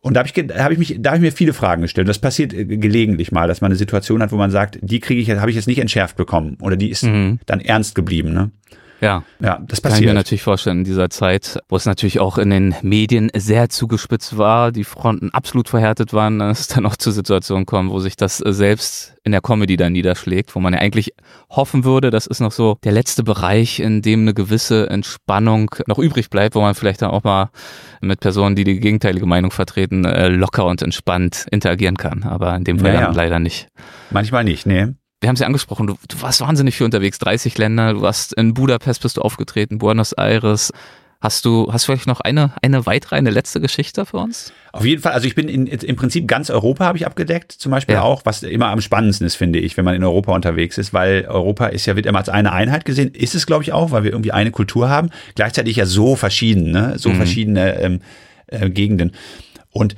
Und 0.00 0.14
da 0.14 0.20
habe 0.20 0.28
ich, 0.32 0.56
hab 0.56 0.70
ich 0.70 0.78
mich, 0.78 0.96
da 1.00 1.10
habe 1.10 1.16
ich 1.16 1.22
mir 1.22 1.32
viele 1.32 1.52
Fragen 1.52 1.82
gestellt. 1.82 2.08
Das 2.08 2.20
passiert 2.20 2.54
äh, 2.54 2.64
gelegentlich 2.64 3.32
mal, 3.32 3.48
dass 3.48 3.60
man 3.60 3.72
eine 3.72 3.76
Situation 3.76 4.22
hat, 4.22 4.30
wo 4.30 4.36
man 4.36 4.52
sagt, 4.52 4.78
die 4.80 5.00
kriege 5.00 5.20
ich, 5.20 5.28
habe 5.30 5.50
ich 5.50 5.56
jetzt 5.56 5.66
nicht 5.66 5.80
entschärft 5.80 6.16
bekommen 6.16 6.56
oder 6.60 6.76
die 6.76 6.90
ist 6.90 7.02
mhm. 7.02 7.40
dann 7.46 7.58
ernst 7.58 7.96
geblieben. 7.96 8.32
Ne? 8.32 8.52
Ja, 9.00 9.24
ja, 9.40 9.58
das 9.66 9.80
passiert. 9.80 9.82
Kann 9.82 10.02
ich 10.02 10.08
mir 10.08 10.14
natürlich 10.14 10.42
vorstellen 10.42 10.78
in 10.78 10.84
dieser 10.84 11.10
Zeit, 11.10 11.58
wo 11.68 11.76
es 11.76 11.84
natürlich 11.84 12.18
auch 12.18 12.38
in 12.38 12.50
den 12.50 12.74
Medien 12.82 13.30
sehr 13.34 13.68
zugespitzt 13.68 14.38
war, 14.38 14.72
die 14.72 14.84
Fronten 14.84 15.30
absolut 15.30 15.68
verhärtet 15.68 16.12
waren, 16.12 16.38
dass 16.38 16.60
es 16.60 16.68
dann 16.68 16.86
auch 16.86 16.96
zu 16.96 17.10
Situationen 17.10 17.66
kommen, 17.66 17.90
wo 17.90 17.98
sich 17.98 18.16
das 18.16 18.38
selbst 18.38 19.16
in 19.22 19.32
der 19.32 19.40
Comedy 19.40 19.76
dann 19.76 19.92
niederschlägt, 19.92 20.54
wo 20.54 20.60
man 20.60 20.72
ja 20.72 20.80
eigentlich 20.80 21.12
hoffen 21.50 21.84
würde, 21.84 22.10
das 22.10 22.26
ist 22.26 22.40
noch 22.40 22.52
so 22.52 22.78
der 22.84 22.92
letzte 22.92 23.22
Bereich, 23.22 23.80
in 23.80 24.00
dem 24.00 24.20
eine 24.20 24.34
gewisse 24.34 24.88
Entspannung 24.88 25.74
noch 25.86 25.98
übrig 25.98 26.30
bleibt, 26.30 26.54
wo 26.54 26.60
man 26.60 26.74
vielleicht 26.74 27.02
dann 27.02 27.10
auch 27.10 27.24
mal 27.24 27.50
mit 28.00 28.20
Personen, 28.20 28.56
die 28.56 28.64
die 28.64 28.80
gegenteilige 28.80 29.26
Meinung 29.26 29.50
vertreten, 29.50 30.04
äh, 30.04 30.28
locker 30.28 30.64
und 30.64 30.80
entspannt 30.80 31.46
interagieren 31.50 31.96
kann. 31.96 32.22
Aber 32.22 32.54
in 32.56 32.64
dem 32.64 32.78
Fall 32.78 32.94
ja, 32.94 33.00
ja. 33.00 33.10
leider 33.10 33.38
nicht. 33.38 33.68
Manchmal 34.10 34.44
nicht, 34.44 34.66
nee 34.66 34.94
wir 35.20 35.28
haben 35.28 35.34
es 35.34 35.40
ja 35.40 35.46
angesprochen, 35.46 35.86
du, 35.86 35.96
du, 36.08 36.22
warst 36.22 36.40
wahnsinnig 36.40 36.76
viel 36.76 36.84
unterwegs, 36.84 37.18
30 37.18 37.56
Länder, 37.58 37.94
du 37.94 38.02
warst 38.02 38.34
in 38.34 38.54
Budapest 38.54 39.02
bist 39.02 39.16
du 39.16 39.22
aufgetreten, 39.22 39.78
Buenos 39.78 40.12
Aires. 40.12 40.72
Hast 41.18 41.46
du, 41.46 41.72
hast 41.72 41.84
du 41.84 41.92
vielleicht 41.92 42.06
noch 42.06 42.20
eine, 42.20 42.52
eine 42.60 42.84
weitere, 42.84 43.16
eine 43.16 43.30
letzte 43.30 43.58
Geschichte 43.58 44.04
für 44.04 44.18
uns? 44.18 44.52
Auf 44.72 44.84
jeden 44.84 45.00
Fall, 45.00 45.12
also 45.12 45.26
ich 45.26 45.34
bin 45.34 45.48
in, 45.48 45.66
im 45.66 45.96
Prinzip 45.96 46.28
ganz 46.28 46.50
Europa 46.50 46.84
habe 46.84 46.98
ich 46.98 47.06
abgedeckt, 47.06 47.52
zum 47.52 47.72
Beispiel 47.72 47.94
ja. 47.94 48.02
auch, 48.02 48.20
was 48.24 48.42
immer 48.42 48.66
am 48.66 48.82
spannendsten 48.82 49.26
ist, 49.26 49.34
finde 49.34 49.58
ich, 49.58 49.78
wenn 49.78 49.84
man 49.86 49.94
in 49.94 50.04
Europa 50.04 50.34
unterwegs 50.34 50.76
ist, 50.76 50.92
weil 50.92 51.24
Europa 51.26 51.68
ist 51.68 51.86
ja, 51.86 51.96
wird 51.96 52.04
immer 52.04 52.18
als 52.18 52.28
eine 52.28 52.52
Einheit 52.52 52.84
gesehen, 52.84 53.12
ist 53.14 53.34
es 53.34 53.46
glaube 53.46 53.62
ich 53.62 53.72
auch, 53.72 53.92
weil 53.92 54.04
wir 54.04 54.12
irgendwie 54.12 54.32
eine 54.32 54.50
Kultur 54.50 54.90
haben, 54.90 55.08
gleichzeitig 55.34 55.76
ja 55.76 55.86
so 55.86 56.16
verschieden, 56.16 56.70
ne? 56.70 56.98
so 56.98 57.08
mhm. 57.08 57.16
verschiedene 57.16 57.80
ähm, 57.80 58.00
äh, 58.48 58.68
Gegenden. 58.68 59.12
Und 59.70 59.96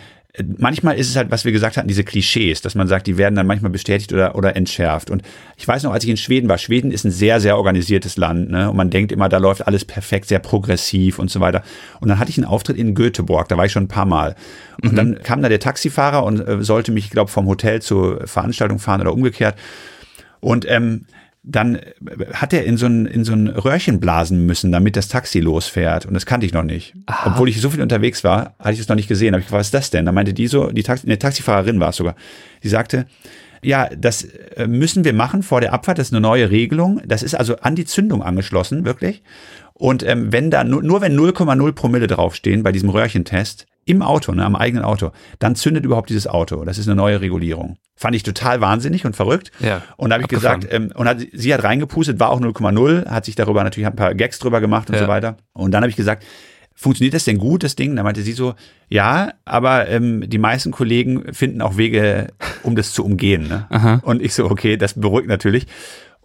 manchmal 0.57 0.97
ist 0.97 1.09
es 1.09 1.17
halt, 1.17 1.31
was 1.31 1.45
wir 1.45 1.53
gesagt 1.53 1.77
hatten, 1.77 1.89
diese 1.89 2.05
Klischees, 2.05 2.61
dass 2.61 2.75
man 2.75 2.89
sagt, 2.89 3.07
die 3.07 3.19
werden 3.19 3.35
dann 3.35 3.47
manchmal 3.47 3.71
bestätigt 3.71 4.13
oder, 4.13 4.35
oder 4.35 4.57
entschärft. 4.57 5.11
Und 5.11 5.23
ich 5.57 5.67
weiß 5.67 5.83
noch, 5.83 5.93
als 5.93 6.05
ich 6.05 6.11
in 6.11 6.17
Schweden 6.17 6.49
war, 6.49 6.59
Schweden 6.59 6.91
ist 6.91 7.05
ein 7.05 7.11
sehr, 7.11 7.41
sehr 7.41 7.57
organisiertes 7.57 8.17
Land, 8.17 8.51
ne? 8.51 8.71
Und 8.71 8.77
man 8.77 8.91
denkt 8.91 9.13
immer, 9.13 9.29
da 9.29 9.39
läuft 9.39 9.67
alles 9.67 9.85
perfekt, 9.85 10.29
sehr 10.29 10.39
progressiv 10.39 11.19
und 11.19 11.31
so 11.31 11.41
weiter. 11.41 11.63
Und 12.01 12.09
dann 12.09 12.19
hatte 12.19 12.31
ich 12.31 12.39
einen 12.39 12.47
Auftritt 12.47 12.77
in 12.77 12.95
Göteborg, 12.95 13.49
da 13.49 13.57
war 13.57 13.67
ich 13.67 13.73
schon 13.73 13.85
ein 13.85 13.89
paar 13.89 14.07
Mal. 14.07 14.35
Und 14.83 14.93
mhm. 14.93 14.97
dann 14.97 15.23
kam 15.23 15.43
da 15.43 15.49
der 15.49 15.61
Taxifahrer 15.61 16.25
und 16.25 16.41
äh, 16.41 16.63
sollte 16.63 16.93
mich, 16.93 17.07
ich 17.07 17.11
glaube, 17.11 17.31
vom 17.31 17.47
Hotel 17.47 17.83
zur 17.83 18.27
Veranstaltung 18.27 18.79
fahren 18.79 19.01
oder 19.01 19.13
umgekehrt. 19.13 19.57
Und 20.41 20.71
ähm, 20.71 21.07
dann 21.43 21.79
hat 22.33 22.53
er 22.53 22.65
in 22.65 22.77
so 22.77 22.87
ein, 22.87 23.07
in 23.07 23.25
so 23.25 23.33
ein 23.33 23.49
Röhrchen 23.49 24.01
blasen 24.01 24.45
müssen, 24.45 24.73
damit 24.73 24.97
das 24.97 25.09
Taxi 25.09 25.41
losfährt. 25.41 26.05
Und 26.05 26.15
das 26.15 26.27
kannte 26.27 26.45
ich 26.45 26.53
noch 26.53 26.63
nicht. 26.63 26.95
Aha. 27.07 27.31
Obwohl 27.33 27.49
ich 27.49 27.61
so 27.61 27.71
viel 27.71 27.81
unterwegs 27.81 28.25
war, 28.25 28.55
hatte 28.59 28.73
ich 28.73 28.79
das 28.79 28.89
noch 28.89 28.97
nicht 28.97 29.09
gesehen. 29.09 29.35
Aber 29.35 29.43
ich 29.43 29.51
was 29.51 29.69
ist 29.69 29.75
das 29.75 29.91
denn? 29.91 30.05
Da 30.05 30.13
meinte 30.13 30.35
die 30.35 30.47
so, 30.47 30.71
die 30.71 30.83
Taxi, 30.83 31.07
eine 31.07 31.19
Taxifahrerin 31.19 31.81
war 31.81 31.91
es 31.91 31.97
sogar. 31.97 32.17
Die 32.63 32.69
sagte, 32.69 33.07
ja, 33.63 33.89
das 33.97 34.25
äh, 34.25 34.67
müssen 34.67 35.05
wir 35.05 35.13
machen 35.13 35.43
vor 35.43 35.61
der 35.61 35.73
Abfahrt. 35.73 35.99
Das 35.99 36.09
ist 36.09 36.13
eine 36.13 36.21
neue 36.21 36.51
Regelung. 36.51 37.01
Das 37.07 37.23
ist 37.23 37.35
also 37.35 37.57
an 37.57 37.77
die 37.77 37.85
Zündung 37.85 38.23
angeschlossen, 38.23 38.85
wirklich. 38.85 39.23
Und 39.75 40.03
ähm, 40.03 40.33
wenn 40.33 40.51
da 40.51 40.65
nur, 40.65 40.83
nur 40.83 41.01
wenn 41.01 41.19
0,0 41.19 41.73
Promille 41.73 42.09
draufstehen 42.09 42.63
bei 42.63 42.73
diesem 42.73 42.91
Röhrchentest, 42.91 43.67
im 43.89 44.03
Auto, 44.03 44.33
ne, 44.33 44.45
am 44.45 44.55
eigenen 44.55 44.85
Auto, 44.85 45.11
dann 45.39 45.55
zündet 45.55 45.85
überhaupt 45.85 46.11
dieses 46.11 46.27
Auto. 46.27 46.65
Das 46.65 46.79
ist 46.79 46.87
eine 46.87 46.97
neue 46.97 47.21
Regulierung. 47.21 47.79
Fand 47.97 48.15
ich 48.15 48.23
total 48.23 48.61
wahnsinnig 48.61 49.07
und 49.07 49.17
verrückt. 49.17 49.51
Ja, 49.61 49.83
und 49.97 50.11
da 50.11 50.15
habe 50.15 50.23
ich 50.23 50.29
gesagt, 50.29 50.67
ähm, 50.71 50.93
und 50.95 51.09
hat, 51.09 51.19
sie 51.33 51.53
hat 51.53 51.65
reingepustet, 51.65 52.21
war 52.21 52.31
auch 52.31 52.41
0,0, 52.41 53.07
hat 53.09 53.25
sich 53.25 53.35
darüber 53.35 53.65
natürlich 53.65 53.87
ein 53.87 53.97
paar 53.97 54.15
Gags 54.15 54.39
drüber 54.39 54.61
gemacht 54.61 54.91
und 54.91 54.97
ja. 54.97 55.03
so 55.03 55.09
weiter. 55.09 55.39
Und 55.53 55.73
dann 55.73 55.83
habe 55.83 55.91
ich 55.91 55.97
gesagt, 55.97 56.25
funktioniert 56.75 57.15
das 57.15 57.25
denn 57.25 57.39
gut, 57.39 57.65
das 57.65 57.75
Ding? 57.75 57.97
Da 57.97 58.03
meinte 58.03 58.23
sie 58.23 58.33
so, 58.33 58.55
ja, 58.89 59.33
aber 59.45 59.89
ähm, 59.89 60.29
die 60.29 60.39
meisten 60.39 60.71
Kollegen 60.71 61.35
finden 61.35 61.61
auch 61.61 61.77
Wege, 61.77 62.29
um 62.63 62.77
das 62.77 62.93
zu 62.93 63.05
umgehen. 63.05 63.49
Ne? 63.49 63.67
Und 64.05 64.23
ich 64.23 64.35
so, 64.35 64.45
okay, 64.45 64.77
das 64.77 64.95
beruhigt 64.95 65.29
natürlich. 65.29 65.67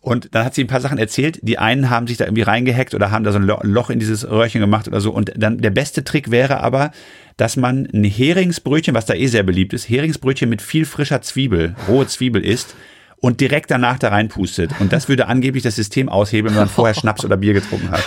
Und 0.04 0.36
dann 0.36 0.44
hat 0.44 0.54
sie 0.54 0.66
ein 0.66 0.68
paar 0.68 0.82
Sachen 0.82 0.98
erzählt. 0.98 1.40
Die 1.44 1.58
einen 1.58 1.90
haben 1.90 2.08
sich 2.08 2.18
da 2.18 2.26
irgendwie 2.26 2.42
reingehackt 2.42 2.94
oder 2.94 3.10
haben 3.10 3.24
da 3.24 3.32
so 3.32 3.40
ein 3.40 3.48
Loch 3.48 3.90
in 3.90 4.00
dieses 4.00 4.30
Röhrchen 4.30 4.60
gemacht 4.60 4.86
oder 4.86 5.00
so. 5.00 5.12
Und 5.12 5.32
dann 5.38 5.60
der 5.60 5.70
beste 5.70 6.04
Trick 6.04 6.30
wäre 6.30 6.60
aber, 6.60 6.92
dass 7.38 7.56
man 7.56 7.88
ein 7.94 8.04
Heringsbrötchen, 8.04 8.94
was 8.94 9.06
da 9.06 9.14
eh 9.14 9.28
sehr 9.28 9.44
beliebt 9.44 9.72
ist, 9.72 9.88
Heringsbrötchen 9.88 10.50
mit 10.50 10.62
viel 10.62 10.84
frischer 10.84 11.22
Zwiebel, 11.22 11.78
rohe 11.88 12.06
Zwiebel 12.06 12.44
isst 12.44 12.76
und 13.22 13.40
direkt 13.40 13.72
danach 13.72 13.98
da 13.98 14.10
reinpustet. 14.10 14.72
Und 14.82 14.92
das 14.92 15.08
würde 15.08 15.28
angeblich 15.28 15.64
das 15.64 15.78
System 15.78 16.10
aushebeln, 16.10 16.54
wenn 16.54 16.64
man 16.64 16.70
vorher 16.70 16.96
Schnaps 16.96 17.24
oder 17.24 17.38
Bier 17.38 17.54
getrunken 17.54 17.90
hat. 17.90 18.04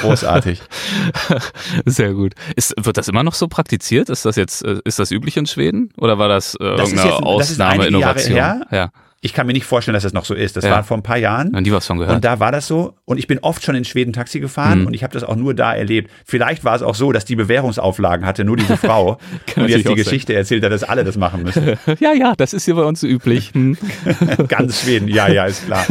Großartig. 0.00 0.62
Sehr 1.84 2.14
gut. 2.14 2.32
Ist, 2.56 2.74
wird 2.82 2.96
das 2.96 3.08
immer 3.08 3.22
noch 3.22 3.34
so 3.34 3.48
praktiziert? 3.48 4.08
Ist 4.08 4.24
das 4.24 4.36
jetzt, 4.36 4.64
äh, 4.64 4.78
ist 4.86 4.98
das 4.98 5.10
üblich 5.10 5.36
in 5.36 5.44
Schweden? 5.44 5.92
Oder 5.98 6.18
war 6.18 6.28
das 6.28 6.54
äh, 6.54 6.76
das 6.76 6.88
irgendeine 6.88 7.22
Ausnahme, 7.22 7.86
Innovation? 7.86 8.38
Ja. 8.70 8.90
Ich 9.22 9.34
kann 9.34 9.46
mir 9.46 9.52
nicht 9.52 9.66
vorstellen, 9.66 9.92
dass 9.92 10.02
das 10.02 10.14
noch 10.14 10.24
so 10.24 10.32
ist. 10.34 10.56
Das 10.56 10.64
Ja. 10.64 10.70
war 10.70 10.82
vor 10.82 10.96
ein 10.96 11.02
paar 11.02 11.18
Jahren. 11.18 11.54
An 11.54 11.62
die 11.62 11.72
was 11.72 11.86
von 11.86 11.98
gehört. 11.98 12.14
Und 12.16 12.24
da 12.24 12.40
war 12.40 12.52
das 12.52 12.66
so. 12.66 12.94
Und 13.04 13.18
ich 13.18 13.26
bin 13.26 13.38
oft 13.40 13.62
schon 13.62 13.74
in 13.74 13.84
Schweden 13.84 14.14
Taxi 14.14 14.40
gefahren 14.40 14.80
Mhm. 14.80 14.86
und 14.86 14.94
ich 14.94 15.02
habe 15.02 15.12
das 15.12 15.24
auch 15.24 15.36
nur 15.36 15.52
da 15.52 15.74
erlebt. 15.74 16.10
Vielleicht 16.24 16.64
war 16.64 16.74
es 16.74 16.80
auch 16.80 16.94
so, 16.94 17.12
dass 17.12 17.26
die 17.26 17.36
Bewährungsauflagen 17.36 18.24
hatte, 18.24 18.44
nur 18.44 18.56
diese 18.56 18.78
Frau. 18.78 19.16
Kann 19.46 19.64
und 19.64 19.70
natürlich 19.70 19.70
jetzt 19.70 19.84
die 19.84 19.88
auch 19.88 19.90
sein. 19.90 19.96
Geschichte 20.04 20.34
erzählt 20.34 20.64
hat, 20.64 20.72
dass 20.72 20.84
alle 20.84 21.04
das 21.04 21.18
machen 21.18 21.42
müssen. 21.42 21.66
ja, 22.00 22.14
ja, 22.14 22.32
das 22.34 22.54
ist 22.54 22.64
hier 22.64 22.76
bei 22.76 22.82
uns 22.84 23.00
so 23.00 23.06
üblich. 23.06 23.50
Hm. 23.52 23.76
Ganz 24.48 24.80
Schweden. 24.80 25.06
Ja, 25.08 25.28
ja, 25.28 25.44
ist 25.44 25.66
klar. 25.66 25.84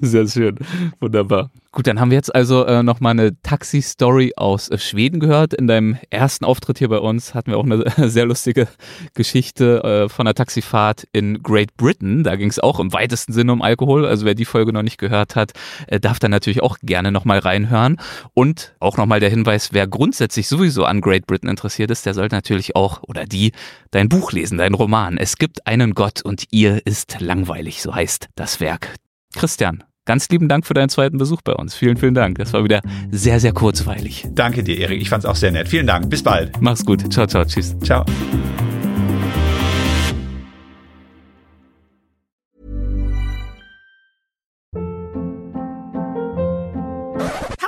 Sehr 0.00 0.26
schön. 0.26 0.56
Wunderbar. 1.00 1.50
Gut, 1.70 1.86
dann 1.86 2.00
haben 2.00 2.10
wir 2.10 2.16
jetzt 2.16 2.34
also 2.34 2.64
äh, 2.64 2.82
nochmal 2.82 3.10
eine 3.10 3.42
Taxi-Story 3.42 4.32
aus 4.36 4.70
äh, 4.70 4.78
Schweden 4.78 5.20
gehört. 5.20 5.52
In 5.52 5.66
deinem 5.66 5.98
ersten 6.08 6.46
Auftritt 6.46 6.78
hier 6.78 6.88
bei 6.88 6.98
uns 6.98 7.34
hatten 7.34 7.50
wir 7.50 7.58
auch 7.58 7.64
eine 7.64 7.84
sehr 8.08 8.24
lustige 8.24 8.68
Geschichte 9.12 9.84
äh, 9.84 10.08
von 10.08 10.26
einer 10.26 10.34
Taxifahrt 10.34 11.06
in 11.12 11.42
Great 11.42 11.76
Britain. 11.76 12.24
Da 12.24 12.36
ging 12.36 12.48
es 12.48 12.58
auch 12.58 12.80
im 12.80 12.94
weitesten 12.94 13.34
Sinne 13.34 13.52
um 13.52 13.60
Alkohol. 13.60 14.06
Also 14.06 14.24
wer 14.24 14.34
die 14.34 14.46
Folge 14.46 14.72
noch 14.72 14.82
nicht 14.82 14.96
gehört 14.96 15.36
hat, 15.36 15.52
äh, 15.88 16.00
darf 16.00 16.18
dann 16.18 16.30
natürlich 16.30 16.62
auch 16.62 16.78
gerne 16.82 17.12
nochmal 17.12 17.38
reinhören. 17.38 17.98
Und 18.32 18.74
auch 18.80 18.96
nochmal 18.96 19.20
der 19.20 19.28
Hinweis, 19.28 19.74
wer 19.74 19.86
grundsätzlich 19.86 20.48
sowieso 20.48 20.86
an 20.86 21.02
Great 21.02 21.26
Britain 21.26 21.50
interessiert 21.50 21.90
ist, 21.90 22.06
der 22.06 22.14
sollte 22.14 22.34
natürlich 22.34 22.76
auch 22.76 23.02
oder 23.02 23.26
die 23.26 23.52
dein 23.90 24.08
Buch 24.08 24.32
lesen, 24.32 24.56
dein 24.56 24.72
Roman. 24.72 25.18
Es 25.18 25.36
gibt 25.36 25.66
einen 25.66 25.92
Gott 25.92 26.22
und 26.22 26.44
ihr 26.50 26.86
ist 26.86 27.20
langweilig, 27.20 27.82
so 27.82 27.94
heißt 27.94 28.30
das 28.36 28.58
Werk. 28.58 28.94
Christian, 29.34 29.84
ganz 30.08 30.28
lieben 30.30 30.48
Dank 30.48 30.66
für 30.66 30.74
deinen 30.74 30.88
zweiten 30.88 31.18
Besuch 31.18 31.42
bei 31.42 31.52
uns. 31.52 31.74
Vielen, 31.74 31.98
vielen 31.98 32.14
Dank. 32.14 32.38
Das 32.38 32.52
war 32.54 32.64
wieder 32.64 32.80
sehr, 33.12 33.38
sehr 33.38 33.52
kurzweilig. 33.52 34.26
Danke 34.30 34.64
dir, 34.64 34.78
Erik. 34.78 35.00
Ich 35.02 35.10
fand's 35.10 35.26
auch 35.26 35.36
sehr 35.36 35.52
nett. 35.52 35.68
Vielen 35.68 35.86
Dank. 35.86 36.08
Bis 36.08 36.22
bald. 36.22 36.60
Mach's 36.60 36.84
gut. 36.84 37.12
Ciao, 37.12 37.26
ciao. 37.26 37.44
Tschüss. 37.44 37.78
Ciao. 37.80 38.04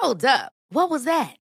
Hold 0.03 0.25
up. 0.25 0.51
What 0.71 0.91
was 0.91 1.05
that? 1.05 1.40